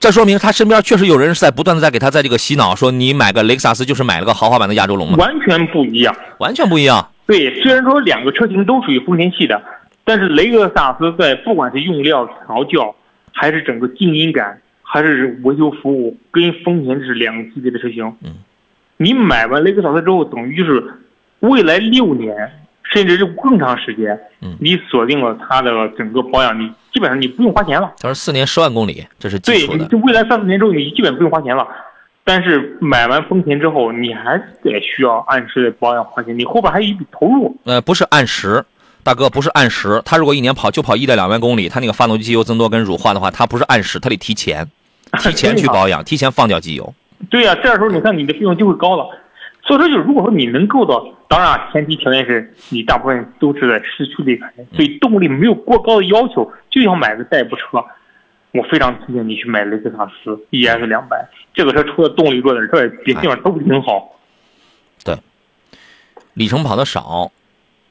[0.00, 6.14] 这说明他身边确实有人是在不断的在给他在这个洗脑，说你买个雷克萨斯就是买了个豪华版的亚洲龙嘛，完全不一样。
[6.38, 7.10] 完全不一样。
[7.26, 9.60] 对，虽然说两个车型都属于丰田系的，
[10.04, 12.94] 但是雷克萨斯在不管是用料、调教，
[13.32, 18.06] 还是整个静音感，还是维修服务，跟丰田是两个级别的车型。
[18.22, 18.36] 嗯，
[18.98, 20.82] 你买完雷克萨斯之后，等于就是
[21.40, 22.32] 未来六年
[22.84, 27.92] 甚至是更长时间，嗯你锁定了它的整个保养，你基本上你不用花钱了。
[28.00, 29.84] 他说四年十万公里，这是基，础的。
[29.84, 31.66] 对就未来三四年之后，你基本不用花钱了。
[32.24, 37.56] 但是买完丰田之后，你还得需要按时的保养花钱，你后边还有一笔投入。
[37.64, 38.62] 呃，不是按时，
[39.02, 40.02] 大哥不是按时。
[40.04, 44.66] 他如果一年跑就跑一到两万公里，他那个发动机机油增多跟乳化的话，他不是按时，他得提前，
[45.20, 46.92] 提前去保养，提前放掉机油。
[47.30, 49.06] 对呀、这时候你看你的费用就会高了。
[49.68, 57.84] 所以说，就是如果说你能够到，当然前提条件是你大部分都是在市区里开，对动力没有过高的要求，就想买个代步车，
[58.52, 61.28] 我非常推荐你去买雷克萨斯 ES 两百。
[61.52, 64.16] 这个车除了动力弱点之外，别的地方都挺好。
[65.04, 65.14] 对
[66.32, 67.30] 里程跑的少，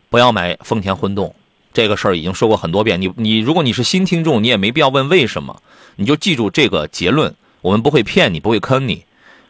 [0.10, 1.36] 不要买丰田混动。
[1.74, 3.00] 这个事儿已经说过很多遍。
[3.00, 5.62] 你你如果你是新听众，你也没必要问为什么，
[5.98, 9.04] 你就记住这个结论，我们不会骗你，不会坑你。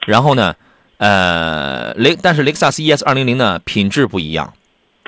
[0.06, 0.56] 然后呢，
[0.98, 4.54] 呃，雷但是雷克萨斯 ES 二零零呢，品质不一样，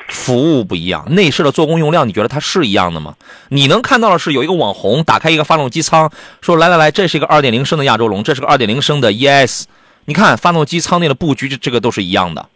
[0.08, 3.16] 服务不一样，内饰的做工用料，你觉得它是一样的吗？
[3.50, 9.64] 你能看到的是有一个网红打开一个发动机舱，说来来来，这是一个二点零升的亚洲龙，这是个二点零升的 ES，
[10.06, 12.48] 你看发动机舱内的布局，这这个都是一样的。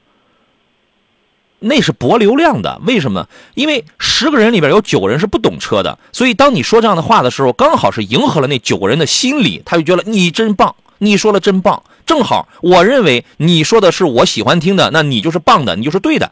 [1.65, 3.27] 那是博流量的，为什么？
[3.55, 16.31] 因为十个人里边有九个人是不懂车的，所以当你说这样的话的时候，刚好是迎合了那九个人的心理，他就觉得你真棒，你说的真棒，正好我认为你说的是我喜欢听的，那你就是棒的，你就是对的。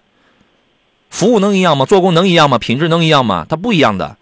[1.10, 1.86] 服务能一样吗？
[1.86, 2.58] 做工能一样吗？
[2.58, 3.46] 品质能一样吗？
[3.50, 4.18] 它不一样的，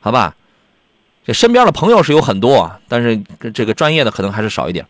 [0.00, 0.36] 好吧？
[1.26, 3.20] 这身边的朋友是有很多，但是
[3.52, 4.86] 这个专业的可能还是少一点。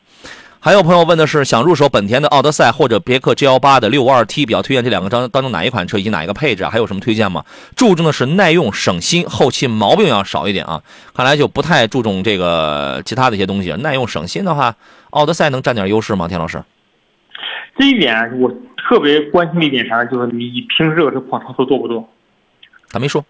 [0.66, 6.70] 还有朋友问的是，想入手本田的奥德赛或者别克 G 幺八的六五二 T，比较推荐这两个当当中哪一款车以及哪一个配置啊？
[6.70, 7.44] 还有什么推荐吗？
[7.76, 10.82] 注重的是耐用、省心，后期毛病要少一点啊。
[11.14, 13.70] 看来就不太注重这个其他的一些东西。
[13.74, 14.74] 耐用、省心的话，
[15.10, 16.26] 奥德赛能占点优势吗？
[16.26, 16.60] 田老师？
[17.78, 20.06] 这一点我特别关心的一点啥呢？
[20.06, 22.08] 就是你平时这个车跑长途多不多？
[22.90, 23.24] 他没说。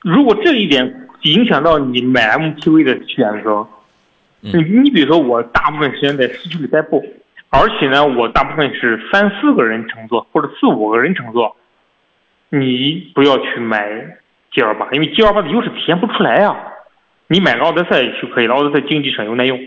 [0.00, 3.66] 如果这一点影响到你买 MPV 的选择，嗯
[4.40, 7.04] 你你比如说我大部分时间在市区里代步，
[7.50, 11.56] 而且呢，我大部分是三四个人乘坐或者四五个人乘坐，
[12.48, 13.88] 你不要去买
[14.50, 16.56] G 二八，因为 G 二八的优势体现不出来呀、
[17.28, 19.58] 你买个奥德赛就可以了，奥德赛经济省油耐用，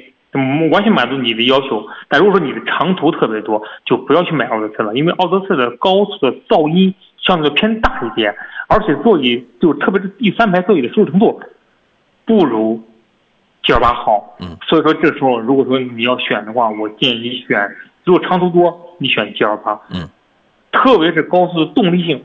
[0.72, 1.86] 完全满足你的要求。
[2.10, 8.36] 但如果说你的长途特别多，就不要去买奥德赛了，因为奥德赛的高速的噪音相对偏大一点，
[8.68, 11.40] 而且座椅就特别是第三排座椅的舒适程度，
[12.26, 12.84] 不如
[13.63, 14.36] G 二八好。
[14.39, 19.80] 嗯，所以说这时候如果说你要选的话，我建议你选，如果长途多，你选 G 二八。
[19.89, 20.08] 嗯，
[20.71, 22.23] 特别是高速的动力性，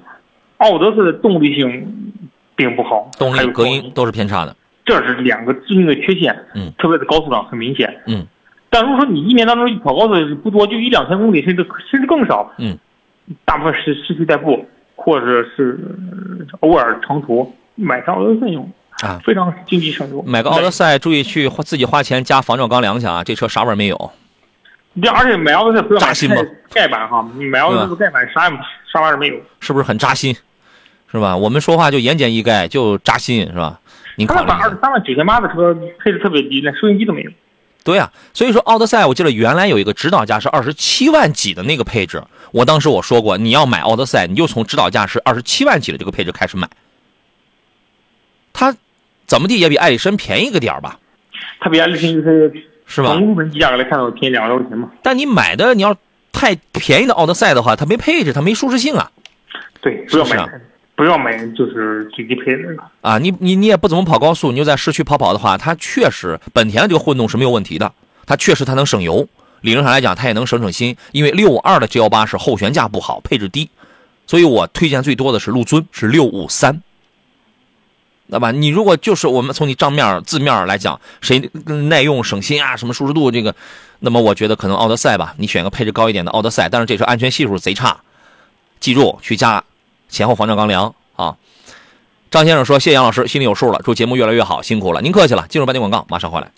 [0.59, 2.12] 奥德赛的动力性
[2.57, 4.55] 并不好，动力、还有隔音都是偏差的。
[4.85, 6.35] 这是两个致命的缺陷。
[6.55, 7.94] 嗯，特别是高速上很明显。
[8.07, 8.27] 嗯，
[8.70, 12.51] 但如果说你一年当中跑高速不多，就一两千公里，甚至甚至更少。
[12.59, 12.77] 嗯，
[13.44, 14.64] 大部分是市区代步，
[14.96, 15.79] 或者是
[16.11, 18.66] 呃偶尔长途，买上奥德赛用
[19.03, 20.23] 啊，非常经济省油。
[20.23, 23.23] 买个奥德赛，注意去花自己花钱加防撞钢梁去啊！
[23.23, 24.13] 这车啥味儿没有。
[25.01, 26.37] 这而且买奥德赛不要买扎心吗
[26.71, 28.57] 盖盖板哈，你买奥德赛的盖板啥也
[28.93, 29.37] 啥玩意儿没有。
[29.61, 30.35] 是不是很扎心？
[31.13, 31.37] 是吧？
[31.37, 33.81] 我们说话就言简意赅，就扎心，是吧？
[34.17, 34.79] 您考虑一下他那把二十。
[34.83, 35.73] 三万九千八的车
[36.05, 37.31] 配置特别低，连收音机都没有。
[37.85, 46.69] 对呀、所以说奥德赛，我记得原来有一个指导价是二十七万几的那个配置，我当时我说过，你要买奥德赛，你就从指导价是二十七万几的这个配置开始买。
[48.53, 48.75] 它
[49.29, 50.99] 怎么地也比艾力绅便宜个点儿吧，
[51.61, 52.53] 它比爱力绅就是
[52.87, 53.21] 是吧从？
[53.21, 54.91] 入门级价格来看便宜两万多块钱嘛。
[55.03, 55.97] 但你买的你要
[56.33, 59.09] 太便宜的奥德赛的话，它没配置，它没舒适性啊
[59.81, 60.61] 对，不要买，是不是啊
[60.97, 62.83] 不要买就是最低配的那个。
[63.03, 63.19] 啊！
[63.19, 67.93] 你你你也不怎么跑高速，你就在市区跑跑的话，它确实本田的这个混动是没有问题的，
[68.27, 69.29] 它确实它能省油，
[69.61, 73.71] 理论上来讲它也能省省心，因为六五二的 G 幺八是后悬架不好，配置低，
[74.27, 76.83] 所以我推荐最多的是陆尊，是六五三。
[78.31, 83.55] 那吧，你如果就是我们从你账面字面来讲，谁耐用省心啊，什么舒适度这个，
[84.01, 88.01] 那么我觉得可能奥德赛吧，你选个配置高一点的奥德赛，但是这车安全系数贼差，
[88.81, 89.64] 记住去加
[90.11, 91.37] 前后防撞钢梁啊。
[92.31, 96.51] 张先生说：“谢谢杨老师，心里有数了，祝节目越来越好，辛苦了，您客气了。”进入半点广告，马上回来。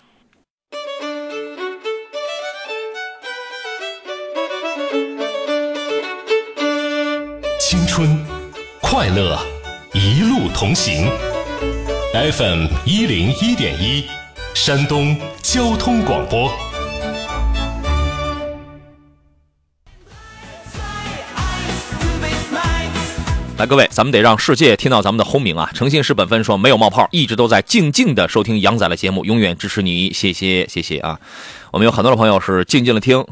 [7.57, 8.19] 青春，
[8.81, 9.39] 快乐，
[9.93, 11.09] 一路同行。
[12.13, 14.03] FM 一零一点一，
[14.53, 16.51] 山东交通广播。
[23.57, 25.71] 来，各位，咱们得让世界听到咱们的轰鸣啊！
[25.73, 31.17] 诚信是本分说没有冒泡，一直都在静静的收听杨仔的节目，永远支持你，谢谢谢谢啊！
[31.71, 33.25] 我们有很多的朋友是静静的听，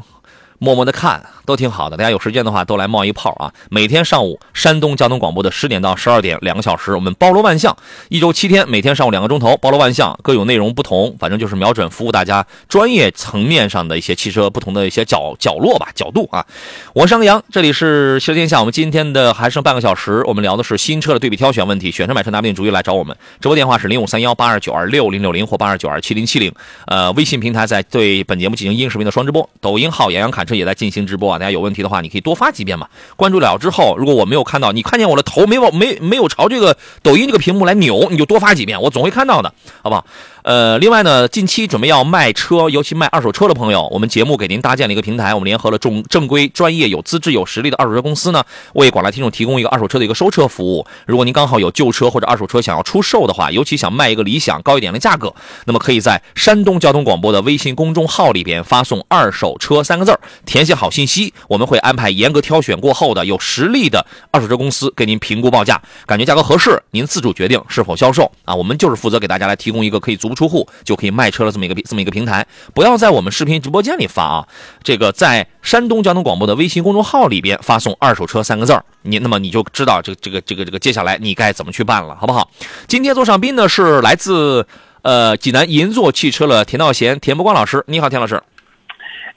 [0.60, 1.96] 默默的看都挺好的。
[1.96, 3.50] 大家有时间的话都来冒一泡啊！
[3.70, 7.74] 每天上午山东交通广播的十点到十二点两个小时，我们包罗万象，
[8.10, 16.44] 一周七天，每天上午两个钟头，包罗万象，各有内容不同，反正就是瞄准服务大家专业层面上的一些汽车不同的一些角角落吧角度啊。
[16.92, 18.60] 我是杨洋，这里是汽车天下。
[18.60, 23.16] 我们今天的还剩半个小时，我们聊的是新车的对比挑选问题，选车买车拿不定主意来找我们。
[23.40, 26.52] 直播电话是零五三幺八二九二六零六零或八二九二七零七零。
[26.86, 31.38] 呃，微信平台在对本节目进行音视频的双直播，抖音号杨洋侃车也在进行直播啊。
[31.38, 32.88] 大家有问题的话，你可以多发几遍嘛。
[33.16, 40.04] 关注了之后，如果我没有看到，你看见我的头没往没没有朝这个抖音这个屏幕来扭，你就多发几遍，我总会看到的，好不好？
[40.42, 50.86] 呃，另外呢，近期准备要卖车，尤其卖二手车的朋友，我们节目给您搭建了一个平台，我们联合了正正规、专业、有资质、有实力的二手车公司呢，为广大听众提供一个二手车的一个收车服务。
[51.06, 55.34] 如果您刚好有旧车或者二手车想要出售的话，尤其想卖一个理想高一点的价格，
[55.66, 68.54] 那么可以在山东交通广播的微信公众号里边发送“二手车”三个字，填写好信息，我们会安排严格挑选过后的有实力的二手车公司给您评估报价，感觉价格合适，您自主决定是否销售啊。
[68.54, 74.48] 我们就是负责给大家来提供一个可以足不出户就可以卖车了这么一个这么一个平台，不要在我们视频直播间里发啊，
[74.82, 82.48] 这个在山东交通广播的微信公众号里边发送“二手车”三个字儿，你那么你就知道这个这个这个这个接下来你该怎么去办了，好不好？
[82.86, 84.66] 今天做上宾呢是来自
[85.02, 88.40] 呃济南银座汽车的田道贤、田伯光老师，你好，田老师。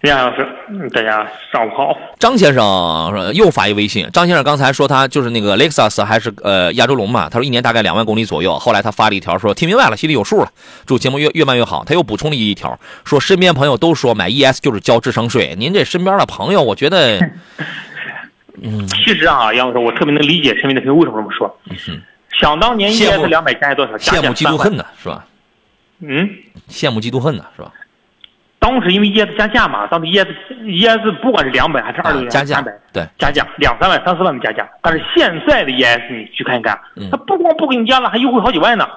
[0.03, 1.97] 杨老师，嗯大家上午好。
[2.19, 8.59] 张先生呃又发一微信，张先生刚才说他就是那个雷克萨斯还是呃亚洲龙嘛，他说一年大概两万公里左右。
[8.59, 10.51] 后来他发了一条说听明白了，心里有数了，
[10.85, 11.85] 祝节目越越办越好。
[11.85, 17.19] 他又补充了一条，说身边朋友都说买 ES 就是交智商税，您这身边的朋友，我觉得，
[18.61, 21.57] 嗯，其实啊，杨老师，我特别能理解身边的朋友为什么这么说。
[21.69, 22.01] 嗯
[22.41, 23.95] 想当年 ES 两百加多少？
[23.97, 25.23] 加羡慕嫉妒恨呢，是吧？
[26.01, 26.27] 嗯，
[26.67, 27.71] 羡慕嫉妒恨呢，是吧？
[28.63, 30.25] 当时因为 ES 加价嘛，当时 ES
[30.63, 34.65] ES 不管是两百还是二六啊加价三百，对加价两三万、三四万的加价。
[34.81, 38.87] 但是现在的 ES 你去看一看，嗯它不光不给你加了，还优惠好几万呢。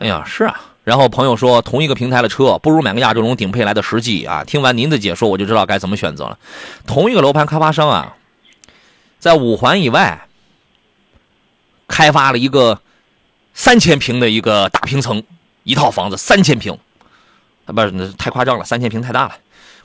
[0.00, 0.60] 哎呀，是啊。
[0.82, 4.42] 然后朋友说，同一个平台的车，不如买个亚洲龙顶配来的实际啊。
[4.42, 6.36] 听完您的解说，我就知道该怎么选择了。
[6.84, 8.16] 同一个楼盘开发商啊，
[9.20, 10.18] 在五环以外
[11.86, 12.80] 开发了一个
[13.54, 15.22] 三千平的一个大平层，
[15.62, 16.78] 一套房子三千平，啊
[17.72, 19.32] 不是那太夸张了，三千平太大了，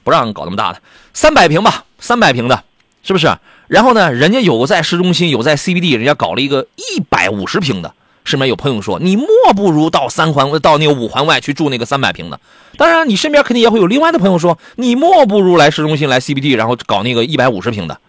[0.03, 0.81] 不让搞那么大的，
[1.13, 2.63] 三百平吧，三百平的，
[3.03, 3.35] 是不是？
[3.67, 7.93] 然后呢，人家有在市中心，有在 CBD，人家搞了一个一百五十平的。
[8.25, 12.39] 身边有朋友说，你莫不如到三环到那个五环外去住那个三百平的。
[12.77, 17.99] 当然，你身边肯定也会有另外的朋友说，你莫不如来市中心来 CBD，然后搞那个一百五十平的。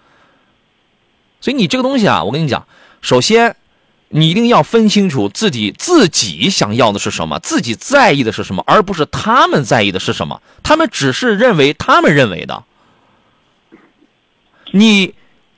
[1.40, 2.64] 所以你这个东西啊，我跟你讲，
[3.00, 3.56] 首先
[4.16, 10.40] 你一定要分清楚自己自己想要的是什么，自己在意的是什么，而不是他们在意的是什么。
[10.62, 12.62] 他们只是认为他们认为的，
[14.70, 15.14] 你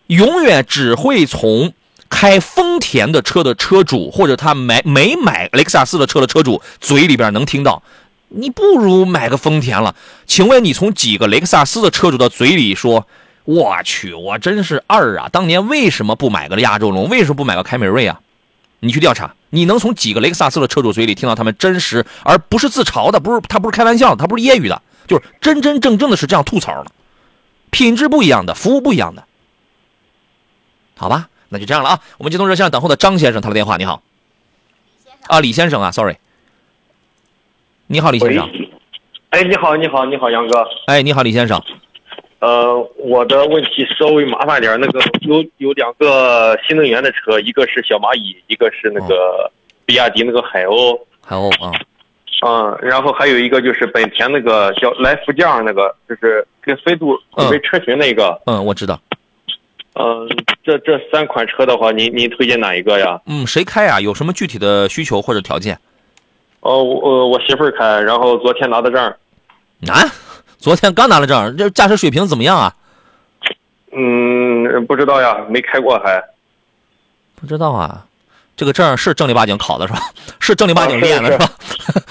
[0.07, 1.75] 永远只会从
[2.09, 7.83] 开丰田的车的车主，或者他买没买雷克萨斯的车的车主嘴里边能听到，
[8.29, 9.95] 你不如买个丰田了。
[10.25, 13.07] 请问你从几个雷克萨斯的车主的嘴里说，
[13.45, 15.29] 我去，我真是二啊！
[15.31, 17.11] 当年为什么不买个亚洲龙？
[17.11, 18.19] 为什么不买个凯美瑞啊？
[18.87, 26.91] 你去调查，你能从几个雷克萨斯的车主嘴里听到他们真实，而不是自嘲的，不是他不是开玩笑的，他不是揶揄的，就是真真正正的是这样吐槽的，
[27.71, 29.25] 品质不一样的，服务不一样的，
[30.97, 31.29] 好吧？
[31.49, 32.01] 那就这样了啊！
[32.19, 34.03] 我们接通热线等候的张先生，他的电话，你好。
[35.29, 36.17] 啊，李先生啊，sorry。
[37.87, 38.51] 你好，李先生。
[39.31, 40.67] 哎，你好，你好，你好，杨哥。
[40.87, 41.63] 哎，你好，李先生。
[42.39, 49.51] 呃，我的问题稍微麻烦点，那个有有两个新能源的车，一个是小蚂蚁，一个是那个
[49.87, 50.99] 比亚迪那个海鸥。
[51.25, 51.73] 海鸥啊。
[52.47, 58.39] 嗯，然后还有一个就是本田那个叫来福将那个，就是跟飞度准备车群那个。
[58.45, 59.01] 嗯，我知道。
[59.95, 60.29] 嗯，
[60.63, 63.19] 这这三款车的话，您您推荐哪一个呀？
[63.27, 63.99] 嗯，谁开呀？
[63.99, 65.79] 有什么具体的需求或者条件？
[66.61, 69.03] 哦，我我媳妇儿开，然后昨天拿的证。
[69.89, 70.05] 啊？
[70.59, 72.75] 昨天刚拿了证，这驾驶水平怎么样啊？
[73.93, 76.23] 嗯，不知道呀，没开过还。
[77.35, 78.05] 不知道啊，
[78.57, 80.01] 这个证是正儿八经考的是吧？
[80.41, 81.51] 是正儿八经练的是吧？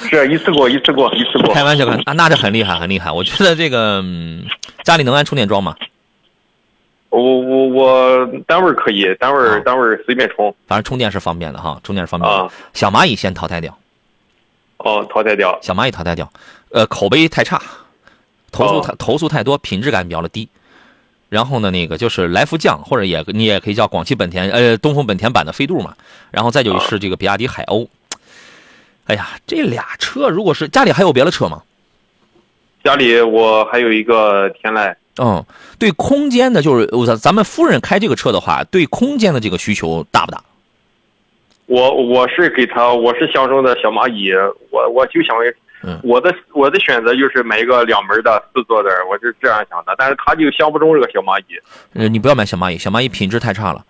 [0.09, 1.53] 是一次过，一次过，一次过。
[1.53, 3.11] 开玩笑，啊，那这很厉害，很厉害。
[3.11, 4.45] 我觉得这个、嗯、
[4.83, 5.75] 家里能安充电桩吗？
[7.09, 12.37] 我我我单位可以，单位、啊、单位随便充，反正充电是方便的哈，充电是方便的。
[12.39, 13.77] 啊、小蚂蚁先淘汰掉。
[14.77, 15.57] 哦，淘汰掉。
[15.61, 16.29] 小蚂蚁淘汰掉，
[16.71, 17.61] 呃，口碑太差，
[18.51, 20.47] 投诉太、哦、投诉太多，品质感比较的低。
[21.29, 25.95] 然后呢，那个就是来福将，或者也你也可以叫广汽本田呃东风本田版的飞度嘛。
[26.31, 27.87] 然后再就是这个比亚迪海鸥。
[29.05, 31.61] 哎呀，这俩车如果是家里还有别的车吗？
[32.83, 34.95] 家里我还有一个天籁。
[35.17, 35.43] 嗯，
[35.79, 40.43] 对空间的，就是我咱咱们夫人开这个车的话，对空间的这个需求大不大？
[41.67, 44.31] 我我是给他，我是相中的小蚂蚁，
[44.69, 45.35] 我我就想，
[45.83, 51.59] 嗯我的我的选择就是买一个两门的四座的，我是这样想的，但是他就相不中这个小蚂蚁。
[51.93, 53.85] 呃，你不要买小蚂蚁，小蚂蚁品质太差了，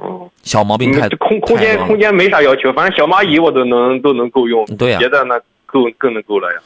[0.00, 6.60] 嗯，小毛病太空空间空间没啥要求，反正小蚂蚁我都能都能够用，对呀别的那够更能够了呀。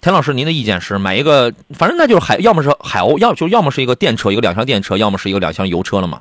[0.00, 6.20] 田老师，您的意见是买一个，反正那就是海，要么是海鸥，要就要么是一个电车，一个两厢电车，要么是一个两厢油车了嘛。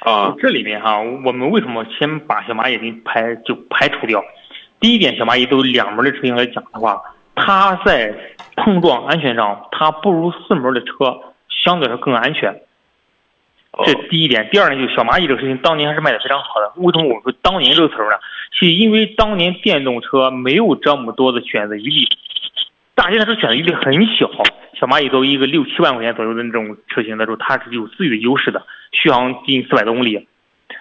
[0.00, 4.22] 啊，这里面哈，我们为什么先把小蚂蚁给排就排除掉？
[4.82, 7.00] 第一点，小蚂蚁都两门的车型来讲的话，
[7.36, 8.12] 它在
[8.56, 12.60] 碰撞安全上，它不如四门的车相对来说更安全。
[13.86, 14.48] 这第一点。
[14.50, 16.72] 第二呢，就是小蚂蚁这个车型当年还是卖的非常好的。
[16.76, 18.16] 为什么我说当年这个词儿呢？
[18.50, 22.08] 是因为当年电动车没有这么多的选择余地，
[22.96, 24.28] 大家那时候选择余地很小。
[24.74, 30.26] 小蚂蚁作为一个六七万块钱左右的那种车型的时候，它是有自己的优势的，续航近四百多公里。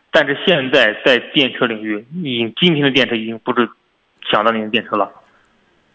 [0.10, 3.70] 但是现在在电车领域，已经今天的电车已经不是
[4.32, 5.12] 想当年的电车了，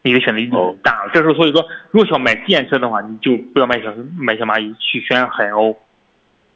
[0.02, 1.10] 你的选择余地大了。
[1.12, 5.74] 这时候所以说，如果想买电车的话，你就不要买小买小蚂蚁，去选海鸥。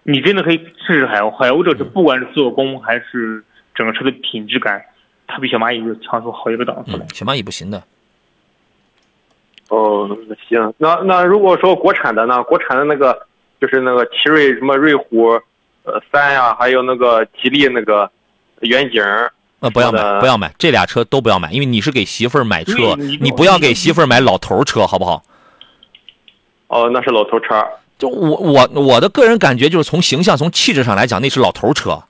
[0.02, 3.42] 你真的可以试试海鸥，海鸥这车不管是做工还是
[3.74, 4.82] 整个车的品质感，
[5.26, 7.04] 它比小蚂蚁就强出好几个档次来。
[7.04, 7.82] 嗯，小蚂蚁不行的。
[9.68, 10.08] 哦，
[10.48, 12.42] 行，那那如果说国产的呢？
[12.44, 13.26] 国产的那个
[13.60, 15.28] 就是那个奇瑞什么瑞虎，
[15.84, 18.10] 呃三呀、还有那个吉利那个
[18.62, 25.22] 远景儿，呃，不要买，不要买，这俩车都不要买，因为你是给媳妇儿买车对，你你不要给媳妇儿买老头儿车，好不好？
[26.68, 27.64] 哦，那是老头车。
[27.98, 32.02] 就我我我的个人感觉就是从形象、从气质上来讲，那是老头儿车。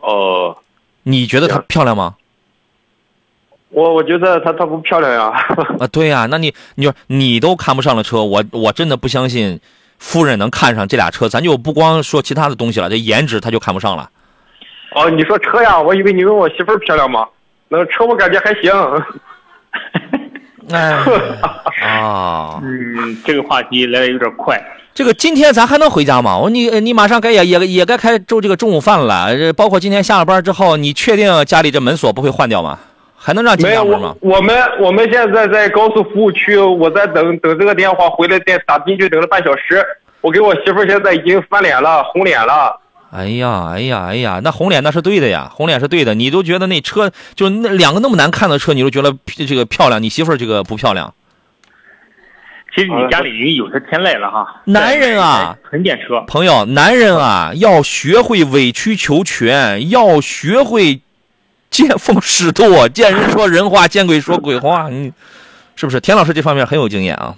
[0.00, 0.56] 哦，
[1.02, 2.14] 你觉得它漂亮吗？
[3.70, 5.32] 我我觉得它它不漂亮呀。
[5.80, 9.58] 啊，对呀、那你你说你都看不上的车，我我真的不相信
[9.98, 11.28] 夫人能看上这俩车。
[11.28, 14.10] 咱就不光说其他的东西了，这颜值他就看不上了。
[14.96, 15.78] 哦，你说车呀？
[15.78, 17.26] 我以为你问我媳妇儿漂亮吗？
[17.68, 18.72] 那个车我感觉还行。
[20.72, 20.96] 哎
[21.86, 24.58] 啊，嗯，这个话题来的有点快。
[24.94, 26.38] 这个今天咱还能回家吗？
[26.38, 32.78] 我你你马上该也也也该开周这个中午饭了，这包括今天下了班之后，你确定家里这门锁不会换掉吗？
[33.18, 34.36] 还能让家门吗我？
[34.36, 39.84] 我们我们现在在高速服务区，我在等等这个电话回来再打进去等了半小时。
[40.22, 42.80] 我给我媳妇儿现在已经翻脸了，红脸了。
[43.10, 46.14] 哎呀，哎呀，哎呀，那红脸那是对的呀，红脸是对的。
[46.14, 51.14] 你都觉得那车就那两个那么难看的车，你都觉得这个漂亮，你媳妇儿这个不漂亮？
[52.74, 54.60] 其实你家里已经有些天籁了哈。
[54.64, 61.00] 男人啊，纯电车，朋友，男人啊，要学会委曲求全，要学会
[61.70, 64.90] 见风使舵，见人说人话，见鬼说鬼话。
[64.90, 65.10] 你
[65.74, 66.00] 是不是？
[66.00, 67.34] 田老师这方面很有经验啊。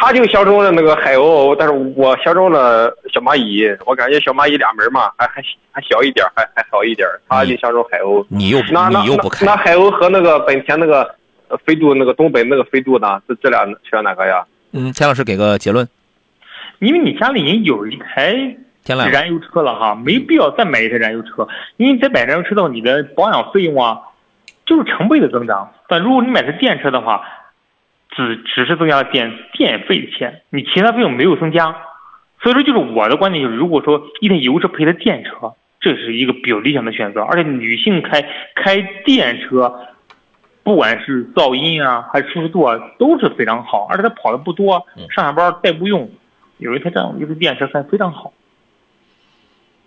[0.00, 3.66] 他就相中了那个海鸥，但是我相中了小蚂蚁。
[3.84, 5.42] 我感觉小蚂蚁俩门嘛，还还
[5.72, 7.06] 还小一点，还还好一点。
[7.28, 8.24] 他就相中海鸥。
[8.28, 11.14] 你又那那你又不开那那海鸥和那个本田那个
[11.48, 13.20] 呃飞度那个东北那个飞度呢？
[13.26, 14.44] 这这俩选哪个呀？
[14.72, 15.88] 嗯，田老师给个结论。
[16.78, 23.98] 因为你家里已经有一台燃油车了哈，没必要再买一台燃油车，因为你再买燃油车的话，你的保养费用啊，
[24.64, 25.72] 就是成倍的增长。
[25.88, 27.22] 但如果你买的电车的话，
[28.10, 31.76] 只只是增加了电电费的钱，你其他费用没有增加。
[32.40, 37.20] 所以说，就是我的观点就是，如果说一台油车配的电车，这是一个比较理想的选择。
[37.20, 39.88] 而且女性开开电车，
[40.62, 43.86] 不管是噪音啊，还是舒适度啊，都是非常好。
[43.90, 46.08] 而且它跑的不多，上下班代步用，
[46.58, 48.32] 有一台这样一个电车还非常好。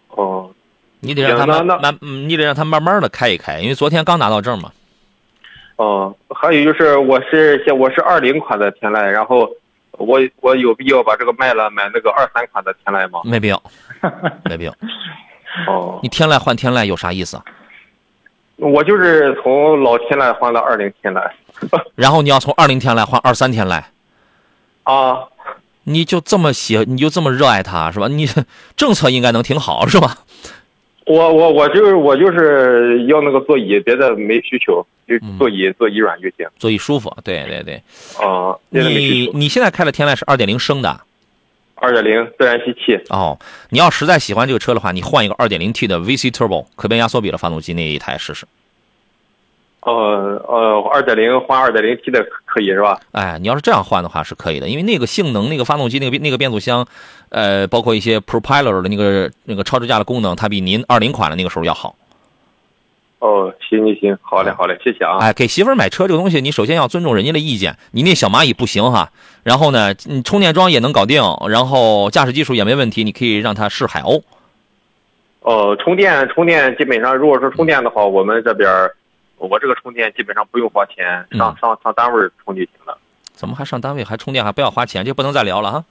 [0.09, 0.51] 哦，
[0.99, 4.71] 你得让他慢慢，嗯，你得让他慢慢的开一开，因为昨天刚拿到证嘛。
[5.81, 9.51] 哦，还有就是我是现我是二零款的天籁，然后
[9.93, 13.21] 我我有必要把这个卖了，买那个二三款的天籁吗？
[13.23, 13.59] 没必要，
[14.45, 14.71] 没必要。
[15.67, 17.43] 哦，你天籁换天籁有啥意思啊？
[18.57, 21.27] 我就是从老天籁换到二零天籁。
[21.95, 23.81] 然后你要从二零天籁换二三天籁。
[24.83, 25.23] 啊，
[25.85, 28.07] 你就这么喜，你就这么热爱它是吧？
[28.07, 28.27] 你
[28.77, 30.19] 政策应该能挺好是吧？
[31.05, 36.47] 我我我就是我就是要那个座椅，别的没需求，就座椅、座椅软就行。
[36.57, 37.75] 座椅舒服，对对对。
[38.23, 38.55] 啊。
[38.69, 41.01] 你你现在开的天籁是二点零升的，
[41.75, 42.99] 二点零自然吸气。
[43.09, 43.37] 哦，
[43.69, 48.45] 你要实在喜欢这个车的话，你换一个二点零 T 的 VC Turbo 可变压缩比的发动机那一台试试。
[49.81, 52.99] 呃呃，二点零换二点零 T 的可以是吧？
[53.11, 56.85] 哎，你要是这样换的话是可以的，因为那个性能、那个发动机、那个那个变速箱，
[57.29, 61.95] 呃，包括一些 Propeller 的那个那个超支架的功能，它比您二零款的那个时候要好。
[63.19, 65.17] 哦，行行行，好嘞好嘞，谢谢啊。
[65.19, 67.77] 哎，给媳妇儿买车这个东西，你首先要尊重人家的意见。
[67.91, 69.11] 你那小蚂蚁不行哈，
[69.43, 74.21] 然后呢，你充电桩也能搞定，然后驾驶技术也没问题，你可以让他试海鸥。
[75.41, 78.91] 呃，充电充电基本上，如果是充电的话，我们这边儿
[79.47, 82.97] 我这个充电基本上不用花钱，上上上单位充就行了。
[83.33, 85.03] 怎么还上单位还充电还不要花钱？
[85.03, 85.85] 就不能再聊了哈。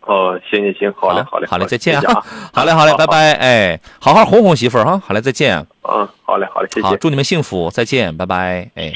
[0.00, 2.24] 哦，行行行，好嘞好嘞好嘞，再见啊！
[2.52, 4.98] 好嘞好嘞，拜拜，哎，好好哄哄媳妇儿哈。
[4.98, 5.58] 好嘞，再见。
[5.82, 6.86] 嗯，好嘞好嘞，谢谢。
[6.86, 8.92] 好，祝你们幸福，再见，拜拜，哎。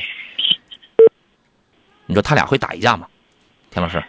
[2.07, 3.07] 你说他俩会打一架吗？
[3.71, 4.03] 田老师？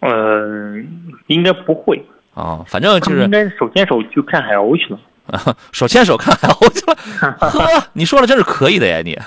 [0.00, 2.04] 嗯，应该不会。
[2.34, 5.00] 啊，反正就是应该手牵手去看海鸥去了。
[5.72, 6.96] 手牵手看海鸥去了，
[7.38, 9.18] 呵，你说的真是可以的呀你。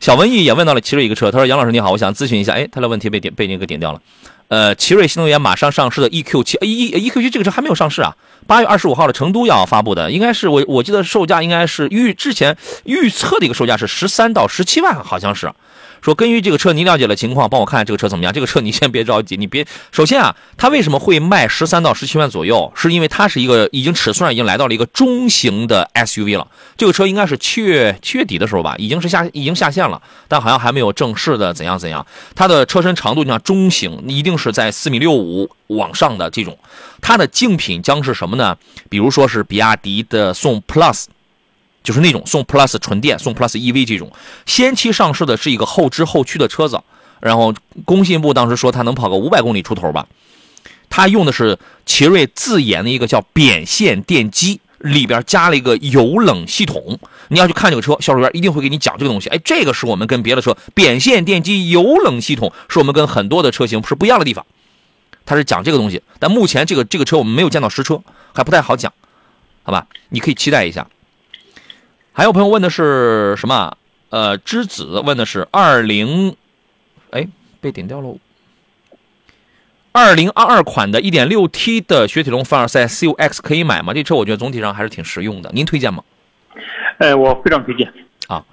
[0.00, 4.00] 小文艺也问到了奇瑞一个车，他说：“杨老师你好，我想咨询一下，哎，他的问题被点被那个点掉了。
[4.48, 8.16] 呃，奇瑞新能源马上上市的 EQ 七，E E Q 七这个车还没有上市啊，
[8.46, 15.50] 八月二十五号的成都要发布的，应该是我我记得售价应该是预之前预测的一个售价是十三到十七万，好像是。
[16.02, 18.32] 说根据这个车您了解了情况，帮我看看这个车怎么样？
[18.32, 22.70] 这个车你先别着急，你别首先啊，它为什么会卖十三到十七万左右？
[22.74, 26.48] 是因为它是一个已经尺寸已经来到了一个中型的 SUV 了。
[26.76, 32.04] 这个车应该是七月七月底的时候吧，已经是下已经下线了，但好像还没有正式的怎样怎样。
[32.34, 36.58] 它的车身长度你像中型，一定是在四米六五往上的这种。
[37.00, 38.56] 它的竞品将是什么呢？
[38.88, 41.04] 比如说是比亚迪的宋 Plus。
[41.82, 44.10] 就是那种宋 Plus 纯电、宋 Plus EV 这种，
[44.46, 46.80] 先期上市的是一个后置后驱的车子，
[47.20, 47.54] 然后
[47.84, 50.06] 工信部当时说它能跑个五百公里出头吧，
[50.88, 56.98] 它用的是奇瑞自研的一个叫扁线电机，里边加了一个油冷系统。
[57.28, 59.28] 你要去看这个车，销售员一定会给你讲这个东西。
[59.30, 64.44] 哎，这个是我们跟别的车扁线电机油冷系统是我们跟很多的车型是不一样的地方，
[65.24, 66.02] 他是讲这个东西。
[66.18, 68.02] 但目前这个这个车我们没有见到实车，
[68.34, 68.92] 还不太好讲，
[69.62, 69.86] 好吧？
[70.10, 70.86] 你可以期待一下。
[72.12, 73.76] 还有朋友问的是什么？
[74.10, 76.36] 呃，之子问的是二零，
[77.10, 77.26] 哎，
[77.60, 78.18] 被顶掉喽。
[79.92, 83.94] 二零二二款的 1.6T 的雪铁龙凡尔赛 CUX 可以买吗？
[83.94, 86.02] 这车我觉得总体上还是挺实用的，您推荐吗？
[86.98, 87.90] 呃，我非常推荐
[88.28, 88.44] 啊，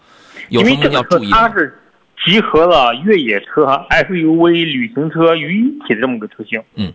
[0.48, 1.36] 有什么要注意的？
[1.36, 1.78] 它是
[2.26, 6.62] 集合了越野车、SUV、旅行车于一体的这么个车型。
[6.76, 6.94] 嗯，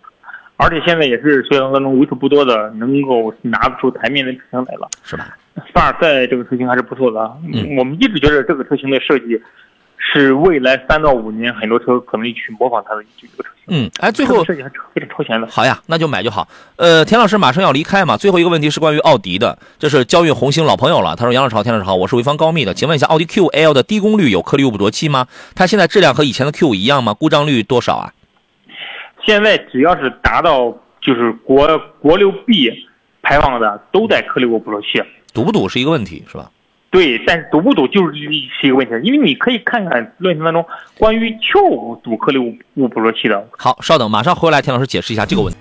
[0.56, 5.36] 而且现在也是雪铁龙当中为数不多的能够拿得出台面的车型来了，是吧？
[5.72, 7.20] 凡尔赛这个车型还是不错的，
[7.52, 9.40] 嗯，我们一直觉得这个车型的设计
[9.96, 13.64] 是未来三到五年很多车可能去模仿它的这个车型。
[13.68, 15.46] 嗯，哎，最后设计还非常超前的。
[15.46, 16.46] 好呀，那就买就好。
[16.76, 21.14] 呃，田老师马上要离开嘛，最后一个问题是关于奥迪的，这是交运红星老朋友了。
[21.16, 25.26] 他说：“杨老师好，田老师好，我是潍坊高密的，请问一下，奥迪 Q5L 的低功率有颗粒物捕捉器吗？
[25.54, 27.14] 它现在质量和以前的 Q5 一样吗？
[27.14, 28.12] 故障率多少啊？”
[29.24, 31.66] 现在只要是达到就是国
[32.00, 32.70] 国六 B
[33.22, 35.02] 排放的，都带颗粒物捕捉器。
[35.34, 36.50] 堵不堵是一个问题，是吧？
[36.90, 40.64] 对，但是堵不堵就是是一个问题，因为你可以看看论坛当中
[40.96, 43.46] 关于 Q 堵颗粒物物捕捉器的。
[43.58, 45.58] 好，稍等，马上回来，田老师解释一下这个问题。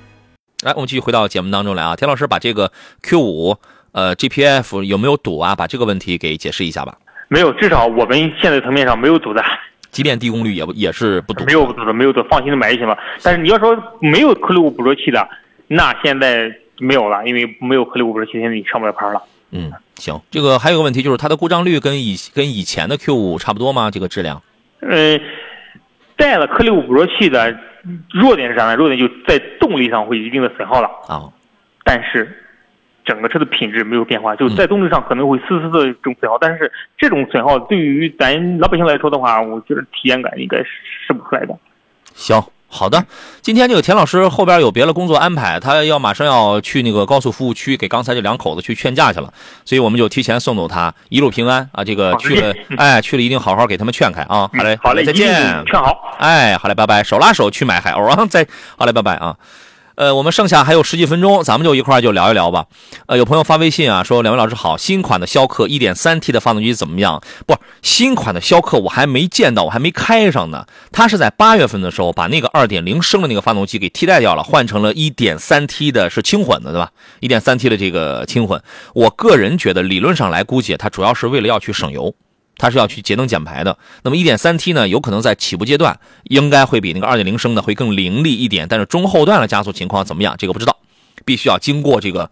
[0.63, 2.71] 来，我们继续回到节目当中来啊，田老师把这个
[3.01, 3.57] Q 五
[3.93, 5.55] 呃 GPF 有没有堵啊？
[5.55, 6.95] 把这个问题给解释一下吧。
[7.28, 9.43] 没有，至少我们现在层面上没有堵的。
[9.89, 11.43] 即便低功率也不也是不堵。
[11.45, 12.95] 没有堵的，没有堵，放心的买就行了。
[13.24, 15.28] 但是你要说没有颗粒物捕捉器的，
[15.67, 19.19] 那现在没有了，因为没有颗粒物捕捉器，现在你上不了牌了。
[19.56, 23.91] 嗯，行，这个还有个问题就是它的故障率跟以跟以前的 Q 五差不多吗？
[23.91, 24.41] 这个质量？
[24.82, 25.20] 呃，
[26.18, 27.56] 带了颗粒物捕捉器的
[28.12, 28.76] 弱点是啥呢？
[28.76, 31.30] 弱点就在动力上会有一定的损耗了啊，
[31.84, 32.36] 但是
[33.06, 41.56] 整个车的品质没有变化，就在动力上可能会丝丝的这种损耗，但是这种损耗对于咱老百姓来说的话，我觉得体验感应该是不出来的。
[42.16, 42.43] 行。
[42.74, 43.05] 好的，
[43.43, 49.32] 今天这个田老师后边有别的工作安排，他要马上要去那个高速服务区给刚才这两口子去劝架去了，
[49.63, 51.84] 所以我们就提前送走他，一路平安啊！
[51.84, 54.49] 这个去了，哎，去了一定好好给他们劝开啊！
[54.51, 58.26] 好嘞，好嘞，再见，劝好，哎，好嘞，拜拜，手拉手去买海鸥啊！
[58.28, 59.36] 再好嘞，拜拜啊！
[59.95, 62.65] 呃，我们剩下还有十几分钟，咱们就一块就聊一聊吧。
[63.05, 67.21] 呃，有朋友发微信啊，说两位老师好，新款的逍客 1.3T 的发动机怎么样？
[67.45, 70.65] 不，新款的逍客我还没见到，我还没开上呢。
[70.91, 78.59] 它是在八月份的时候把那个2.0升的那个发动机给替代掉了，换成了 1.3T 的，是轻混的，对吧？1.3T 的这个轻混，
[78.95, 82.15] 我个人觉得理论上来估计，它主要是为了要去省油。
[82.55, 83.75] 它是要去节能减排的。
[84.03, 90.77] 那么 1.3T 呢，有可能在起步阶段应该会比那个2.0升的会更凌厉一点，但是中后段的加速情况怎么样，这个不知道，
[91.25, 92.29] 必须要经过这个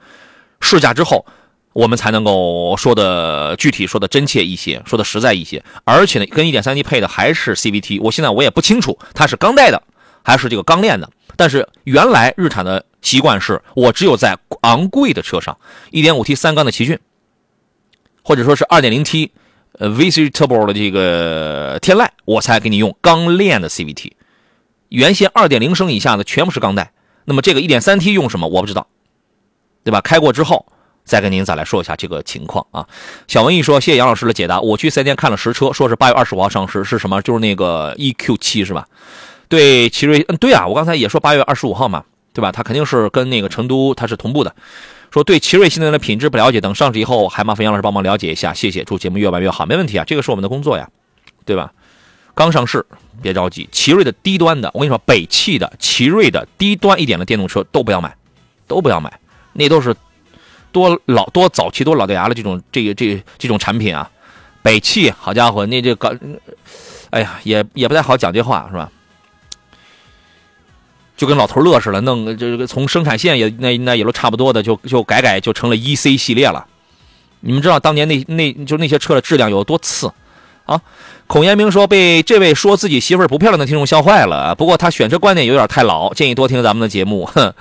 [0.61, 1.25] 试驾之后，
[1.73, 5.63] 我们才能够说的具体、说的真切一些、说的实在一些。
[5.83, 9.81] 而且呢，跟 1.3T 配的还是 CVT，我现在我也不清楚它是钢带的
[10.23, 11.09] 还是这个钢链的。
[11.35, 15.57] 但是原来日产的习惯是我只有在昂贵的车上
[15.91, 16.99] ，1.5T 三缸的奇骏，
[18.23, 19.29] 或者说是 2.0T。
[19.79, 24.11] 呃，V6 Turbo 的这个天籁，我才给你用钢链的 CVT，
[24.89, 26.91] 原先二点零升以下的全部是钢带。
[27.23, 28.49] 那么这个一点三 T 用什么？
[28.49, 28.87] 我不知道，
[29.85, 30.01] 对吧？
[30.01, 30.65] 开过之后
[31.11, 32.87] 再跟您再来说一下这个情况啊。
[33.27, 34.61] 小文艺说：“谢谢杨老师的解答。
[34.61, 37.21] 我去四 S 店看了实车，说是八月二十五号上市，是什么？
[37.21, 38.87] 就是那个 EQ 七是吧？
[39.49, 42.49] 对，奇瑞，嗯，对啊，我刚才也说八月二十五号嘛，对吧？
[42.49, 44.55] 它肯定是跟那个成都它是同步的。
[45.11, 48.85] 说对奇瑞新能源的品质不了解，等上市以后还麻烦杨老师帮忙了解一下，谢谢。
[48.85, 50.87] 祝节目越办越好，没问题啊，这个是我们的工作呀，
[51.43, 51.73] 对吧？
[52.33, 52.85] 刚上市，
[53.21, 53.67] 别着急。
[53.73, 58.15] 奇瑞的低端的，我跟你说，北汽的、奇瑞的低端一点的电动车都不要买，
[58.67, 59.19] 都不要买，
[59.51, 59.93] 那都是
[60.71, 64.09] 多老多早期多老掉牙的这种这个这这种产品啊。
[64.63, 66.15] 北汽，好家伙，那这个，
[67.09, 68.91] 哎呀，也也不太好讲这话是吧？
[71.17, 76.67] 就跟老头乐似的，弄这个从生产线也那那也都差不多的，就就改改就成了 E C 系列了。
[77.39, 80.11] 你们知道当年那那就那些车的质量有多次
[80.65, 80.79] 啊？
[81.31, 84.53] 孔延明说被这位说自己媳妇儿不漂亮的听众笑坏了。
[84.53, 87.23] 不过他选车观点有点太老，建议多听咱们的节目。
[87.23, 87.53] 哼，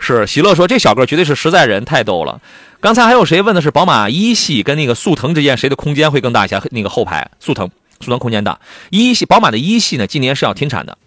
[0.00, 2.40] 是喜乐说这小哥绝对是实在人，太逗了。
[2.80, 6.60] 刚才还有谁问的是宝马一系跟那个速腾之间谁的空间会更大一些？
[6.72, 7.70] 那个后排速腾，
[8.00, 8.58] 速腾空间大。
[8.90, 10.98] 一系宝马的一系呢，今年是要停产的。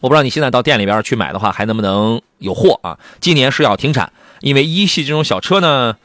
[0.00, 2.98] 我不知道你现在到店里边去买的话，还能不能有货啊？
[3.20, 5.96] 今年是要停产，因为一系这种小车呢，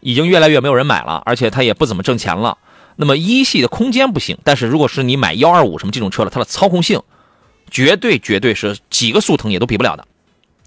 [0.00, 2.56] 已经越来越没有人买了，而且它也不怎么挣钱了。
[3.00, 7.00] 那么一系的空间不行，但是如果是你买幺二五什么这种车了，它的操控性
[7.70, 10.04] 绝对绝对是几个速腾也都比不了的，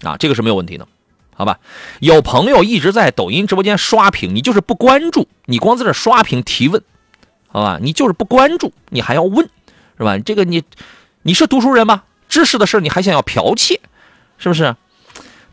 [0.08, 0.88] 啊，这个是没有问题的，
[1.34, 1.58] 好吧？
[2.00, 6.82] 有朋友一直在抖音直播间刷屏，你就是不关注，你光在这刷屏提问，
[7.48, 7.78] 好吧？
[7.82, 9.46] 你就是不关注，你还要问，
[9.98, 10.16] 是吧？
[10.16, 10.62] 这个你
[11.20, 12.04] 你是读书人吗？
[12.30, 13.78] 知识的事你还想要剽窃，
[14.38, 14.74] 是不是？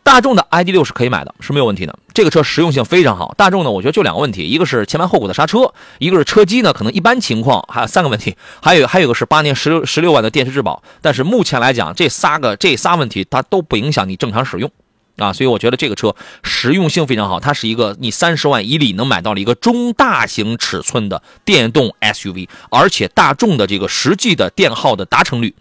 [0.02, 1.98] 大众的 ID 六是可以买的，是没有问题的。
[2.12, 3.34] 这个车实用性非常好。
[3.36, 10.82] 大众呢，我觉得就两个问题，一个是前盘后鼓的刹车，一个是车机呢可能一般情况，还有三个问题，还有还有个是八年十六十六万的电池质保。
[11.00, 14.70] 但是目前来讲，这三个这仨问题它都不影响你正常使用
[15.16, 17.38] 啊，所以我觉得这个车实用性非常好。
[17.38, 25.54] 它是一个你三十万以里能买到了一个中大型尺寸的电动 SUV，而且大众的这个实际的电耗的达成率。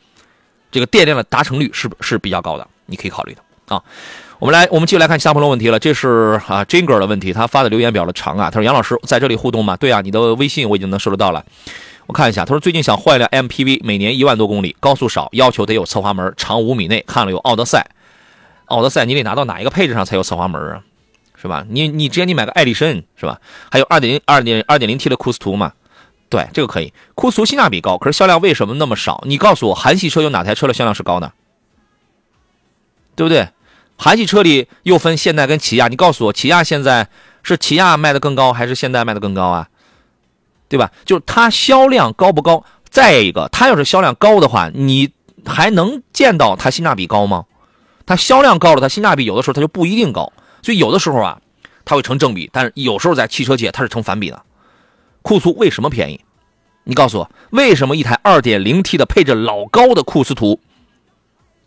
[0.71, 3.81] 这个电量的达成率是是比较高的，你可以考虑的啊。
[4.39, 5.77] 我们来，我们继续来看其他朋友问题了。
[5.77, 8.49] 这是啊，Jinger 的问题，他发的留言比较的长啊。
[8.49, 11.43] 他说：“杨老师在这里互动吗？”对啊，你的微信我已经能收得到了。
[12.05, 17.03] 我看一下，他说最近想换一辆 MPV，每年一万多公里，高速少，要求得有侧滑门，长五米内。
[17.05, 17.85] 看了有奥德赛，
[18.67, 20.81] 奥德赛你得拿到哪一个配置上才有侧滑门啊？
[21.35, 21.65] 是吧？
[21.67, 23.41] 你你直接你买个艾力绅是吧？
[23.69, 25.73] 还有二点零二点二点零 T 的库斯图嘛？
[26.29, 26.93] 对，这个可以。
[27.13, 29.21] 库斯图性价比高，可是销量为什么那么少？
[29.27, 31.33] 你告诉我，韩系车有哪台车的销量是高的？
[33.17, 33.49] 对不对？
[34.01, 37.09] 韩系车里又分现代跟起亚，你告诉我，起亚现在
[37.43, 39.67] 是起亚卖的更高，还是现代卖的更高啊？
[40.69, 40.89] 对吧？
[41.03, 42.63] 就是它销量高不高？
[42.89, 45.11] 再一个，它要是销量高的话，你
[45.45, 47.43] 还能见到它性价比高吗？
[48.05, 50.31] 它销量高了，它性价比有的时候它就不一定高，
[50.63, 51.41] 所以有的时候啊，
[51.83, 54.41] 它会成正比，但是有时候在汽车界它是成反比的。
[55.21, 56.21] 库斯为什么便宜？
[56.85, 60.57] 你告诉我，为什么一台 2.0T 的配置老高的库斯图？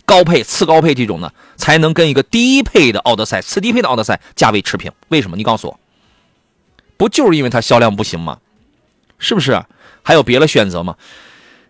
[0.04, 4.90] 高配、次高配这种呢，才能跟一个低配的奥德赛、次低配的奥德赛价位持平？
[5.08, 5.36] 为什么？
[5.36, 5.78] 你告诉我，
[6.96, 8.38] 不就是因为它销量不行吗？
[9.18, 9.62] 是不是？
[10.02, 10.96] 还有别的选择吗？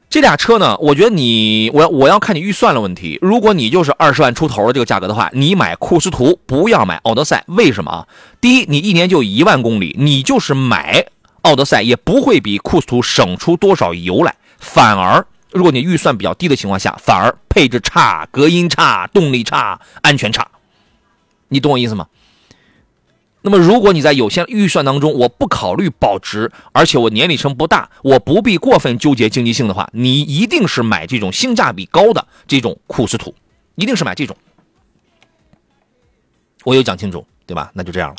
[0.09, 0.77] 这俩车呢？
[0.79, 3.19] 我觉得你，我我要看你预算的问题。
[3.23, 7.45] 如果你就是二十万出头的这个价格的话，你买库斯图，不要买奥德赛。
[7.47, 8.07] 为什么啊？
[8.41, 11.07] 第一，你一年就一万公里，你就是买
[11.43, 15.27] 奥德赛也不会比库斯图省出多少油来，反而。
[15.53, 20.51] 如果你预算比较低的情况下，反而配置差、隔音差、动力差、安全差，
[21.49, 22.09] 你懂我意思吗？
[23.45, 33.35] 那么，如果你在有限预算当中，我不考虑保值，而且我年里程不大，我不必过分纠结经济性的话，你一定是买这种性价比高的这种库斯图，
[33.75, 34.37] 一定是买这种。
[36.65, 37.73] 我有讲清楚，对吧？
[37.75, 38.17] 那就这样了。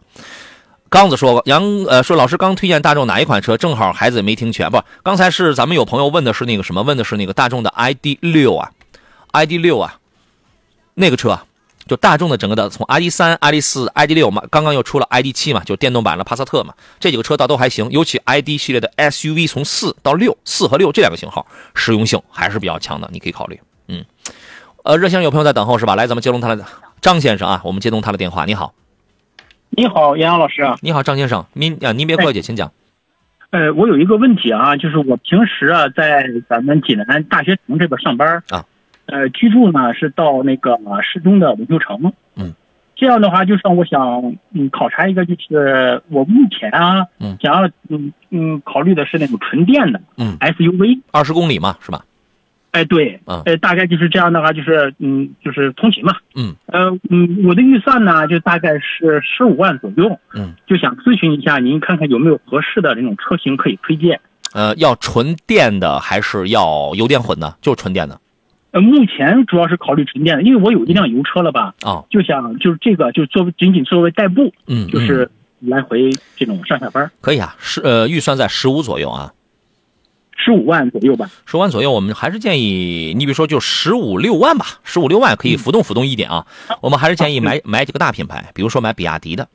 [0.93, 3.57] 刚子说过：“杨呃，说老师刚推荐大众哪一款车？
[3.57, 4.69] 正好孩子也没听全。
[4.69, 6.83] 不，刚才是咱们有朋友问的是那个什么？
[6.83, 8.69] 问的是那个大众的 ID 六啊
[9.31, 9.95] ，ID 六啊，
[10.93, 11.39] 那个车
[11.87, 17.89] 就大众的整个的从 ID 三、ID 四、ID 六嘛，刚刚又出了 ID 七嘛，就电动版的帕萨特嘛，这几个车倒都还行。
[17.89, 23.59] 尤其 ID 系列的 SUV 从四到六，四和六这两个型号实用性还是比较强的，你可以考虑。
[23.87, 24.05] 嗯，
[24.83, 25.95] 呃，热线有朋友在等候是吧？
[25.95, 26.63] 来，咱们接通他的
[27.01, 28.45] 张先生啊，我们接通他的电话。
[28.45, 28.75] 你好。”
[29.75, 30.61] 你好，杨洋老师。
[30.81, 31.43] 你好，张先生。
[31.53, 32.71] 您啊，您别客气，请讲。
[33.49, 38.65] 呃，我有一个问题啊，就是我平时啊在咱们济南大学城这边上班啊，
[39.07, 42.13] 呃，居住呢是到那个市中的文秀城。
[42.35, 42.53] 嗯。
[42.95, 52.05] 这样的话，就是我想嗯考察一个，就是我目前啊，嗯，想要嗯嗯考虑的是那种纯电的嗯 SUV，二十公里嘛，是吧？
[52.73, 56.15] 哎，对，嗯呃，大概就是这样的话，就是嗯，就是通勤嘛。
[56.35, 60.19] 嗯呃嗯，我的预算呢，就大概是十五万左右。
[60.33, 64.19] 嗯，就想咨询一下您，看看有没有合适的这种车型可以推荐。
[64.53, 67.55] 呃，要纯电的还是要油电混的？
[67.61, 68.19] 就是纯电的
[68.71, 72.03] 呃，目前主要是考虑纯电的，因为我有一辆油车了吧，啊。
[72.09, 79.31] 就想就是这个就作为仅仅作为代步，嗯，就是来回这种上下班，可以啊，是呃预算在十五左右啊，
[80.35, 81.29] 十五万左右吧。
[81.45, 86.45] 十万左右，我们还是建议你比如说就十五六万吧，十五六万可以浮动浮动一点啊。
[86.81, 89.47] 我们还是建议买买几个大品牌，比如说买比亚迪的，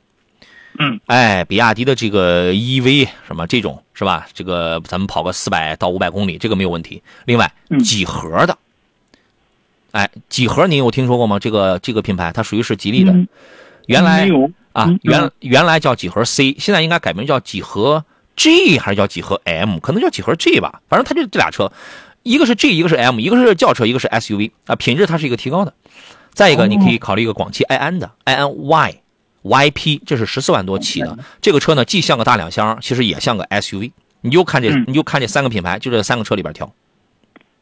[0.79, 4.27] 嗯，哎，比亚迪的这个 EV 什么这种是吧？
[4.33, 7.01] 这个咱们跑个四百到五百公里，这个没有问题。
[7.25, 8.57] 另外嗯几何的，
[9.91, 11.37] 哎，几何您有听说过吗？
[11.39, 13.27] 这个这个品牌它属于是吉利的，嗯
[13.85, 14.29] 原来
[14.71, 18.05] 啊嗯，原原来叫几何 C，现在应该改名叫几何
[18.39, 19.79] G 还是叫几何 M？
[19.79, 20.81] 可能叫几何 G 吧。
[20.87, 21.69] 反正它就这俩车，
[22.23, 25.73] 一个是 G，一个是 M，一个是轿车，一个是 SUV 啊，品质它是一个提高的。
[26.31, 29.01] 再一个，哦你可以考虑一个广汽埃安的埃安 y
[29.43, 31.19] YP，这是十四万多起的。
[31.41, 33.91] 这个车呢，既像个大两厢，其实也像个 SUV。
[34.21, 36.71] 你就看这，嗯你就看这三个品牌，就这三个车里边挑。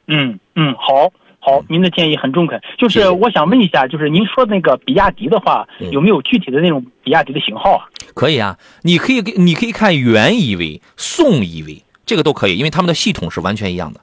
[0.08, 1.12] 嗯嗯，好
[1.48, 2.62] 好，您的建议很中肯。
[2.78, 7.88] 就是我想问一下，就是您说的那个比亚迪的话，嗯有没有具体的那种比亚迪的型号啊？
[8.14, 14.02] 可以啊，你可以给你可以看原 EV、宋 EV，这个都可以，因为他们的系统是完全一样的。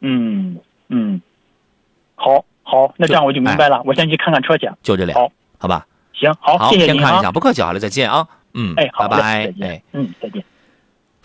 [0.00, 0.56] 嗯
[0.88, 1.20] 嗯，
[2.14, 4.66] 好好，那这样我就明白了，我先去看看车去。
[4.82, 5.86] 就这俩，好，好吧？
[6.14, 7.32] 行，好，好，谢谢您啊先看一下，。
[7.32, 8.26] 不客气，好了，再见啊。
[8.54, 9.52] 嗯，哎，好嘞，拜拜再。
[9.52, 10.42] 见哎，嗯，再见。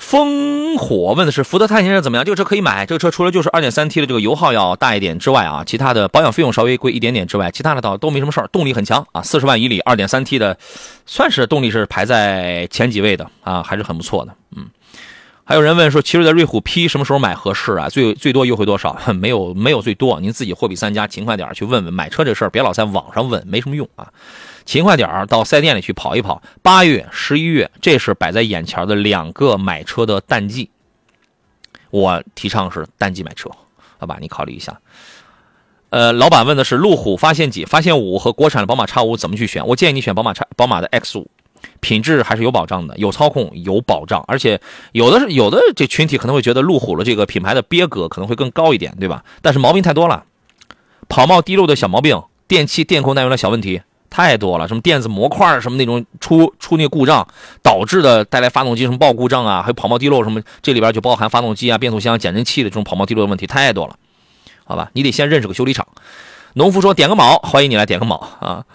[0.01, 2.23] 烽火问的是福特探险者怎么样？
[2.23, 10.57] 这个车可以买，这个车除了就是 2.3T 的这个油耗要大一点之外啊，其他的保养费用稍微贵一点点之外，其他的倒都没什么事儿，动力很强啊，四十万以里 2.3T 的，
[11.05, 14.33] 算是动力是排在前几位的啊，还是很不错的。
[14.55, 14.67] 嗯，
[15.43, 17.89] 还有人问说，奇瑞的瑞虎 P 什么时候买合适啊？
[17.89, 18.97] 最最多优惠多少？
[19.13, 21.93] 没有没有最多，您自己货比三家，勤快点去问问。
[21.93, 24.07] 买车这事儿别老在网上问，没什么用啊。
[24.69, 26.43] 勤快点儿到四 S 店里去跑一跑。
[26.61, 30.69] 八月、十一月，这是摆在眼前的两个买车的淡季。
[31.89, 33.49] 我提倡是淡季买车，
[33.97, 34.19] 好吧？
[34.21, 34.79] 你考虑一下。
[35.89, 39.65] 呃，老板问的是路虎发现几、发现五和国产的宝马 X 五怎么去选？
[39.65, 41.27] 我建议你选宝马 X 宝马的 X 五，
[41.79, 44.61] 品质还是有保障的，有操控，有保障，而且
[44.91, 49.25] 有的是有的这群体可能会觉得路虎的这个品牌的逼格可能会更高一点，对吧？
[49.41, 50.25] 但是毛病太多了，
[51.07, 57.27] 跑冒滴漏的小毛病，电器电控耐用的小问题太多了，什么电子模块什么那种出出那个故障
[57.61, 63.95] 导致的带来发动机什么爆故障啊，还有跑冒滴漏什么，这里边就包含发动机啊、变速箱、减震器的这种跑冒滴漏的问题太多了，
[64.65, 64.89] 好吧？
[64.93, 65.87] 你得先认识个修理厂。
[66.53, 68.65] 农夫说点个卯，欢迎你来点个卯啊。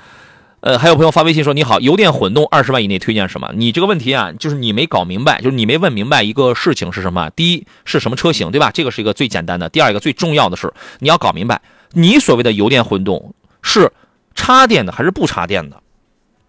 [0.61, 7.29] 呃，还有朋友发微信说：“你好，油电混动二十万以内推荐什么？”你这个问题啊，就是你没搞明白，就是你没问明白一个事情是什么。
[7.37, 8.71] 第一是什么车型，对吧？
[8.73, 9.69] 这个是一个最简单的。
[9.69, 11.61] 第二一个最重要的是，你要搞明白，
[11.93, 13.93] 你所谓的油电混动是
[14.35, 15.81] 插电的还是不插电的，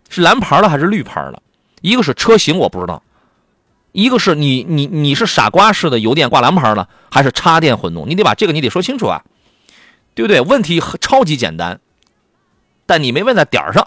[0.09, 1.41] 是蓝牌的还是绿牌的？
[1.81, 3.03] 一个是车型我不知道，
[3.91, 8.09] 一个是你你你是傻瓜式的油电挂蓝牌的，还是插电混动？
[8.09, 9.23] 你得把这个你得说清楚啊，
[10.13, 10.41] 对不对？
[10.41, 11.79] 问题超级简单。
[12.87, 13.83] 但你没问在点儿上，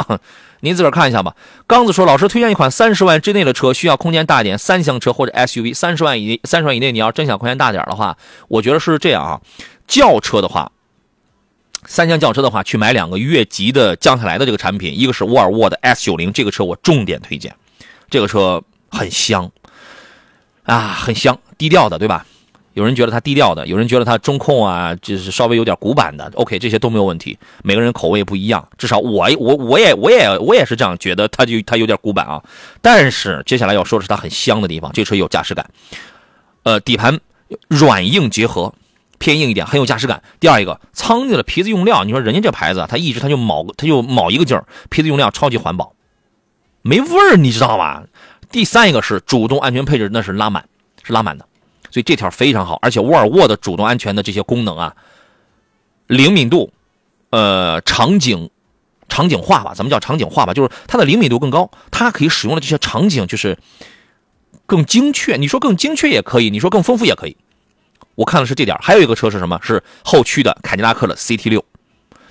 [0.59, 1.37] 您自个儿看一下吧。
[1.69, 5.73] 刚子说，老师推荐一款三十万之内的车，需要空间大点，三厢车或者 SUV。
[5.73, 8.17] 三十万以三十万以内，你要真想空间大点的话，
[8.49, 9.41] 我觉得是这样啊。
[9.87, 10.73] 轿车的话，
[11.87, 17.55] 三厢轿车的话，去买两个越级的降下来的这个产品，一个是沃尔沃的 S 九零，这个车我重点推荐，
[18.11, 19.51] 这个车很香
[20.65, 22.27] 啊，很香，低调的，对吧？
[22.75, 26.31] 有人觉得它低调的，有人觉得它中控啊，就是稍微有点古板的。
[26.37, 28.69] OK，这些都没有问题，每个人口味不一样。
[28.79, 32.41] 至少我我我也我也我也是这样觉得，它就它有点古板啊。
[32.81, 35.69] 但是接下来要说的是它很香的地方，这车有驾驶感，
[36.63, 37.19] 呃，底盘
[37.67, 38.73] 软硬结合，
[39.19, 40.23] 偏硬一点，很有驾驶感。
[40.41, 45.93] 第二一个，苍蝇的皮子用料，你说人家这牌子，它一直它就铆它就铆一个劲儿，皮子用料超级环保，
[46.83, 48.05] 没味儿，你知道吧？
[48.51, 50.67] 第三一个是主动安全配置，那是拉满，
[51.03, 51.47] 是拉满的。
[51.91, 54.95] 所以这条非常好，而且沃尔沃的主动安全的这些功能啊，
[56.07, 56.73] 灵敏度，
[57.31, 58.51] 呃，场景
[59.09, 63.59] 场景化吧，咱们叫场景化吧，就是它的灵敏度更高，它可以使用的这些场景就是
[64.67, 65.37] 更精确。
[65.37, 67.37] 你说更精确也可以，你说更丰富也可以。
[68.19, 69.61] 我看的是这点，还有一个车是什么？
[69.63, 71.65] 是后驱的凯迪拉克的 CT 六。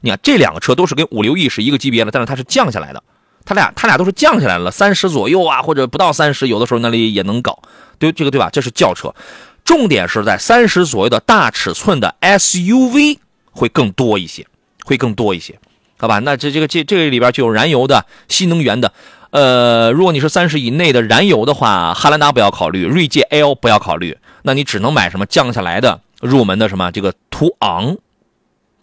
[0.02, 3.02] 你看这两个车都是跟五六 E 是一个级别的，但是它是降下来的，
[3.46, 7.58] 它俩它俩都是降下来了，三十左右啊，或者不到三十，有的时候那里也能搞。
[7.98, 8.50] 对这个对吧？
[8.52, 9.16] 这是轿车，
[9.64, 13.20] 重点是在三十左右的大尺寸的 SUV
[13.52, 14.46] 会更多一些，
[14.84, 15.58] 会更多一些，
[15.98, 16.20] 好吧？
[16.20, 18.94] 那这这个这这个里边就有燃油的、新能源的。
[19.32, 27.98] 呃，如果你是三十以内的燃油的话，汉兰达不要考虑，锐界 L 不要考虑，那你只能买什么降下来的入门的什么这个途昂，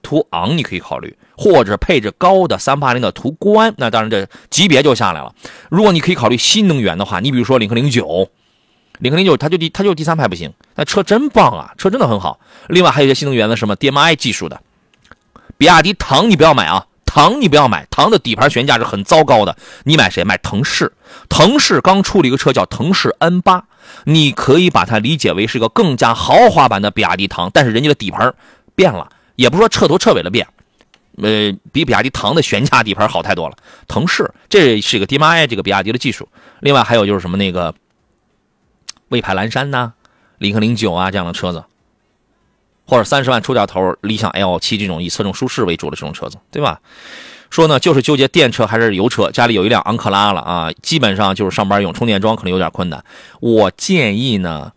[0.02, 5.34] 途昂你可以考虑，或者配置高的三八零的途观，那当然这级别就下来了。
[5.70, 8.28] 如果你可以考虑新能源的话，你比如说领克零九，
[8.98, 12.38] 领克零九它就第它就第三排不行，那车真棒啊，车真的很好。
[12.68, 14.60] 另外还有一些新能源的什么 DMI 技术的，
[15.56, 16.86] 比亚迪唐你不要买啊。
[17.14, 19.56] 唐你不要买，唐的底盘悬架是很糟糕的。
[19.84, 20.24] 你买谁？
[20.24, 20.92] 买腾势。
[21.28, 23.66] 腾势刚出了一个车叫腾势 N 八，
[24.02, 28.34] 你可以把它理解为是一个更加豪华版的比亚迪唐，但是人家的底盘
[28.74, 30.44] 变了，也不是说彻头彻尾的变，
[31.22, 33.54] 呃，比比亚迪唐的悬架底盘好太多了。
[33.86, 36.28] 腾势这是一个 DMI 这个比亚迪的技术。
[36.58, 37.72] 另外还有就是什么那个
[39.10, 39.92] 魏派蓝山呐、
[40.38, 41.62] 领克零九啊这样的车子，
[42.86, 46.80] 或者三十万出点头，理想 L 七这种以侧重舒适为主的这种车子，对吧？
[47.50, 49.30] 说呢，就是纠结电车还是油车。
[49.30, 53.04] 家里有一辆昂克拉了啊，基本上就是上班用，充电桩可能有点困难。
[53.40, 54.72] 我建议呢，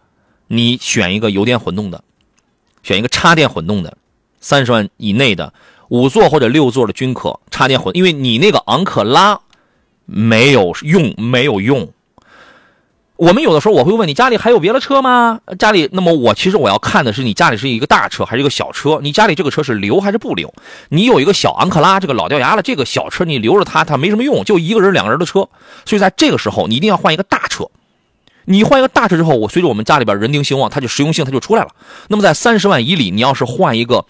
[0.47, 2.03] 你选一个油电混动的，
[2.83, 3.97] 选一个插电混动的，
[4.39, 5.51] 三十万以内的
[5.89, 9.39] 五座或者六座的均可插电混，因为你那个昂克拉
[10.05, 11.91] 没有用，没有用。
[13.17, 15.39] 我们有的时候我会问你家里还有别的车吗？
[15.57, 18.99] 家里，那么我其实我要看的是你家里是一个大车还是一个小车？
[19.01, 20.53] 你家里这个车是留还是不留？
[20.89, 25.49] 你有一个小昂克拉，这个老掉牙了，这个小车你留着它，它没什么用，就一个人两个人的车。
[25.85, 27.67] 所以在这个时候，你一定要换一个大车。
[28.45, 31.71] 你换一个大车之后，我随着我们家里边人丁兴旺，它就实用性它就出来了。
[32.09, 34.05] 那么在三十万以里，你要是换一个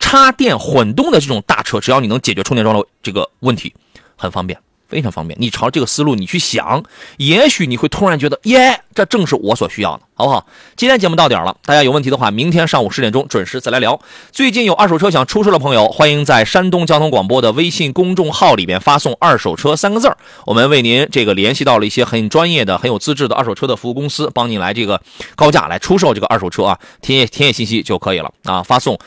[0.00, 3.72] 插电混动的这种大车，只要你能解决充电桩的这个问题，
[4.16, 4.58] 很方便。
[4.88, 6.82] 非常方便，你朝这个思路你去想，
[7.16, 10.46] 也许你会突然觉得，耶，这正是我所需要的，好不好？
[10.76, 13.98] 今天节目到点了，大家有问题的话，明天上午十点钟准时再来聊。
[14.30, 20.14] 最近有二手车想出售的朋友，欢迎在山东交通广播的微信公众号里边发送“二手车”三个字，
[20.46, 25.00] 我们为您这个联系到了一些很专业的、很有资质的二手车的服务公司，帮您来这个
[25.34, 28.98] 高价来出售这个二手车啊，填写填写信息就可以了啊，发送。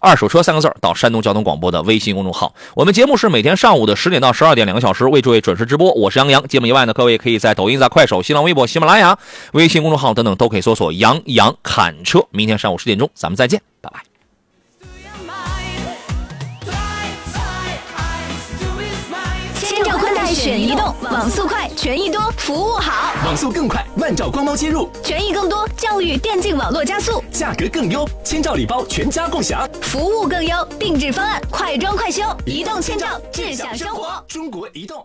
[0.00, 2.54] 二手车三个字到山东交通广播的微信公众号。
[2.74, 5.92] 我们节目是每天上午的十点到十二点两个小时为诸位准时直播。
[5.94, 6.46] 我是杨洋。
[6.48, 9.18] 节目以外呢，各位可以在抖音、在快手、新浪微博、喜马拉雅、
[9.52, 12.24] 微信公众号等等都可以搜索“杨洋侃车”。
[12.30, 14.17] 明天上午十点钟，咱们再见，拜拜。
[20.34, 23.12] 选移动，网速快，权益多，服务好。
[23.24, 34.22] 网速更快，万兆光猫接入，权益更多，教育电竞网络加速，价格更优，千兆礼包全家共享，服务更优，定制方案快装快修，移动千兆，智享生活。
[34.28, 35.04] 中国移动。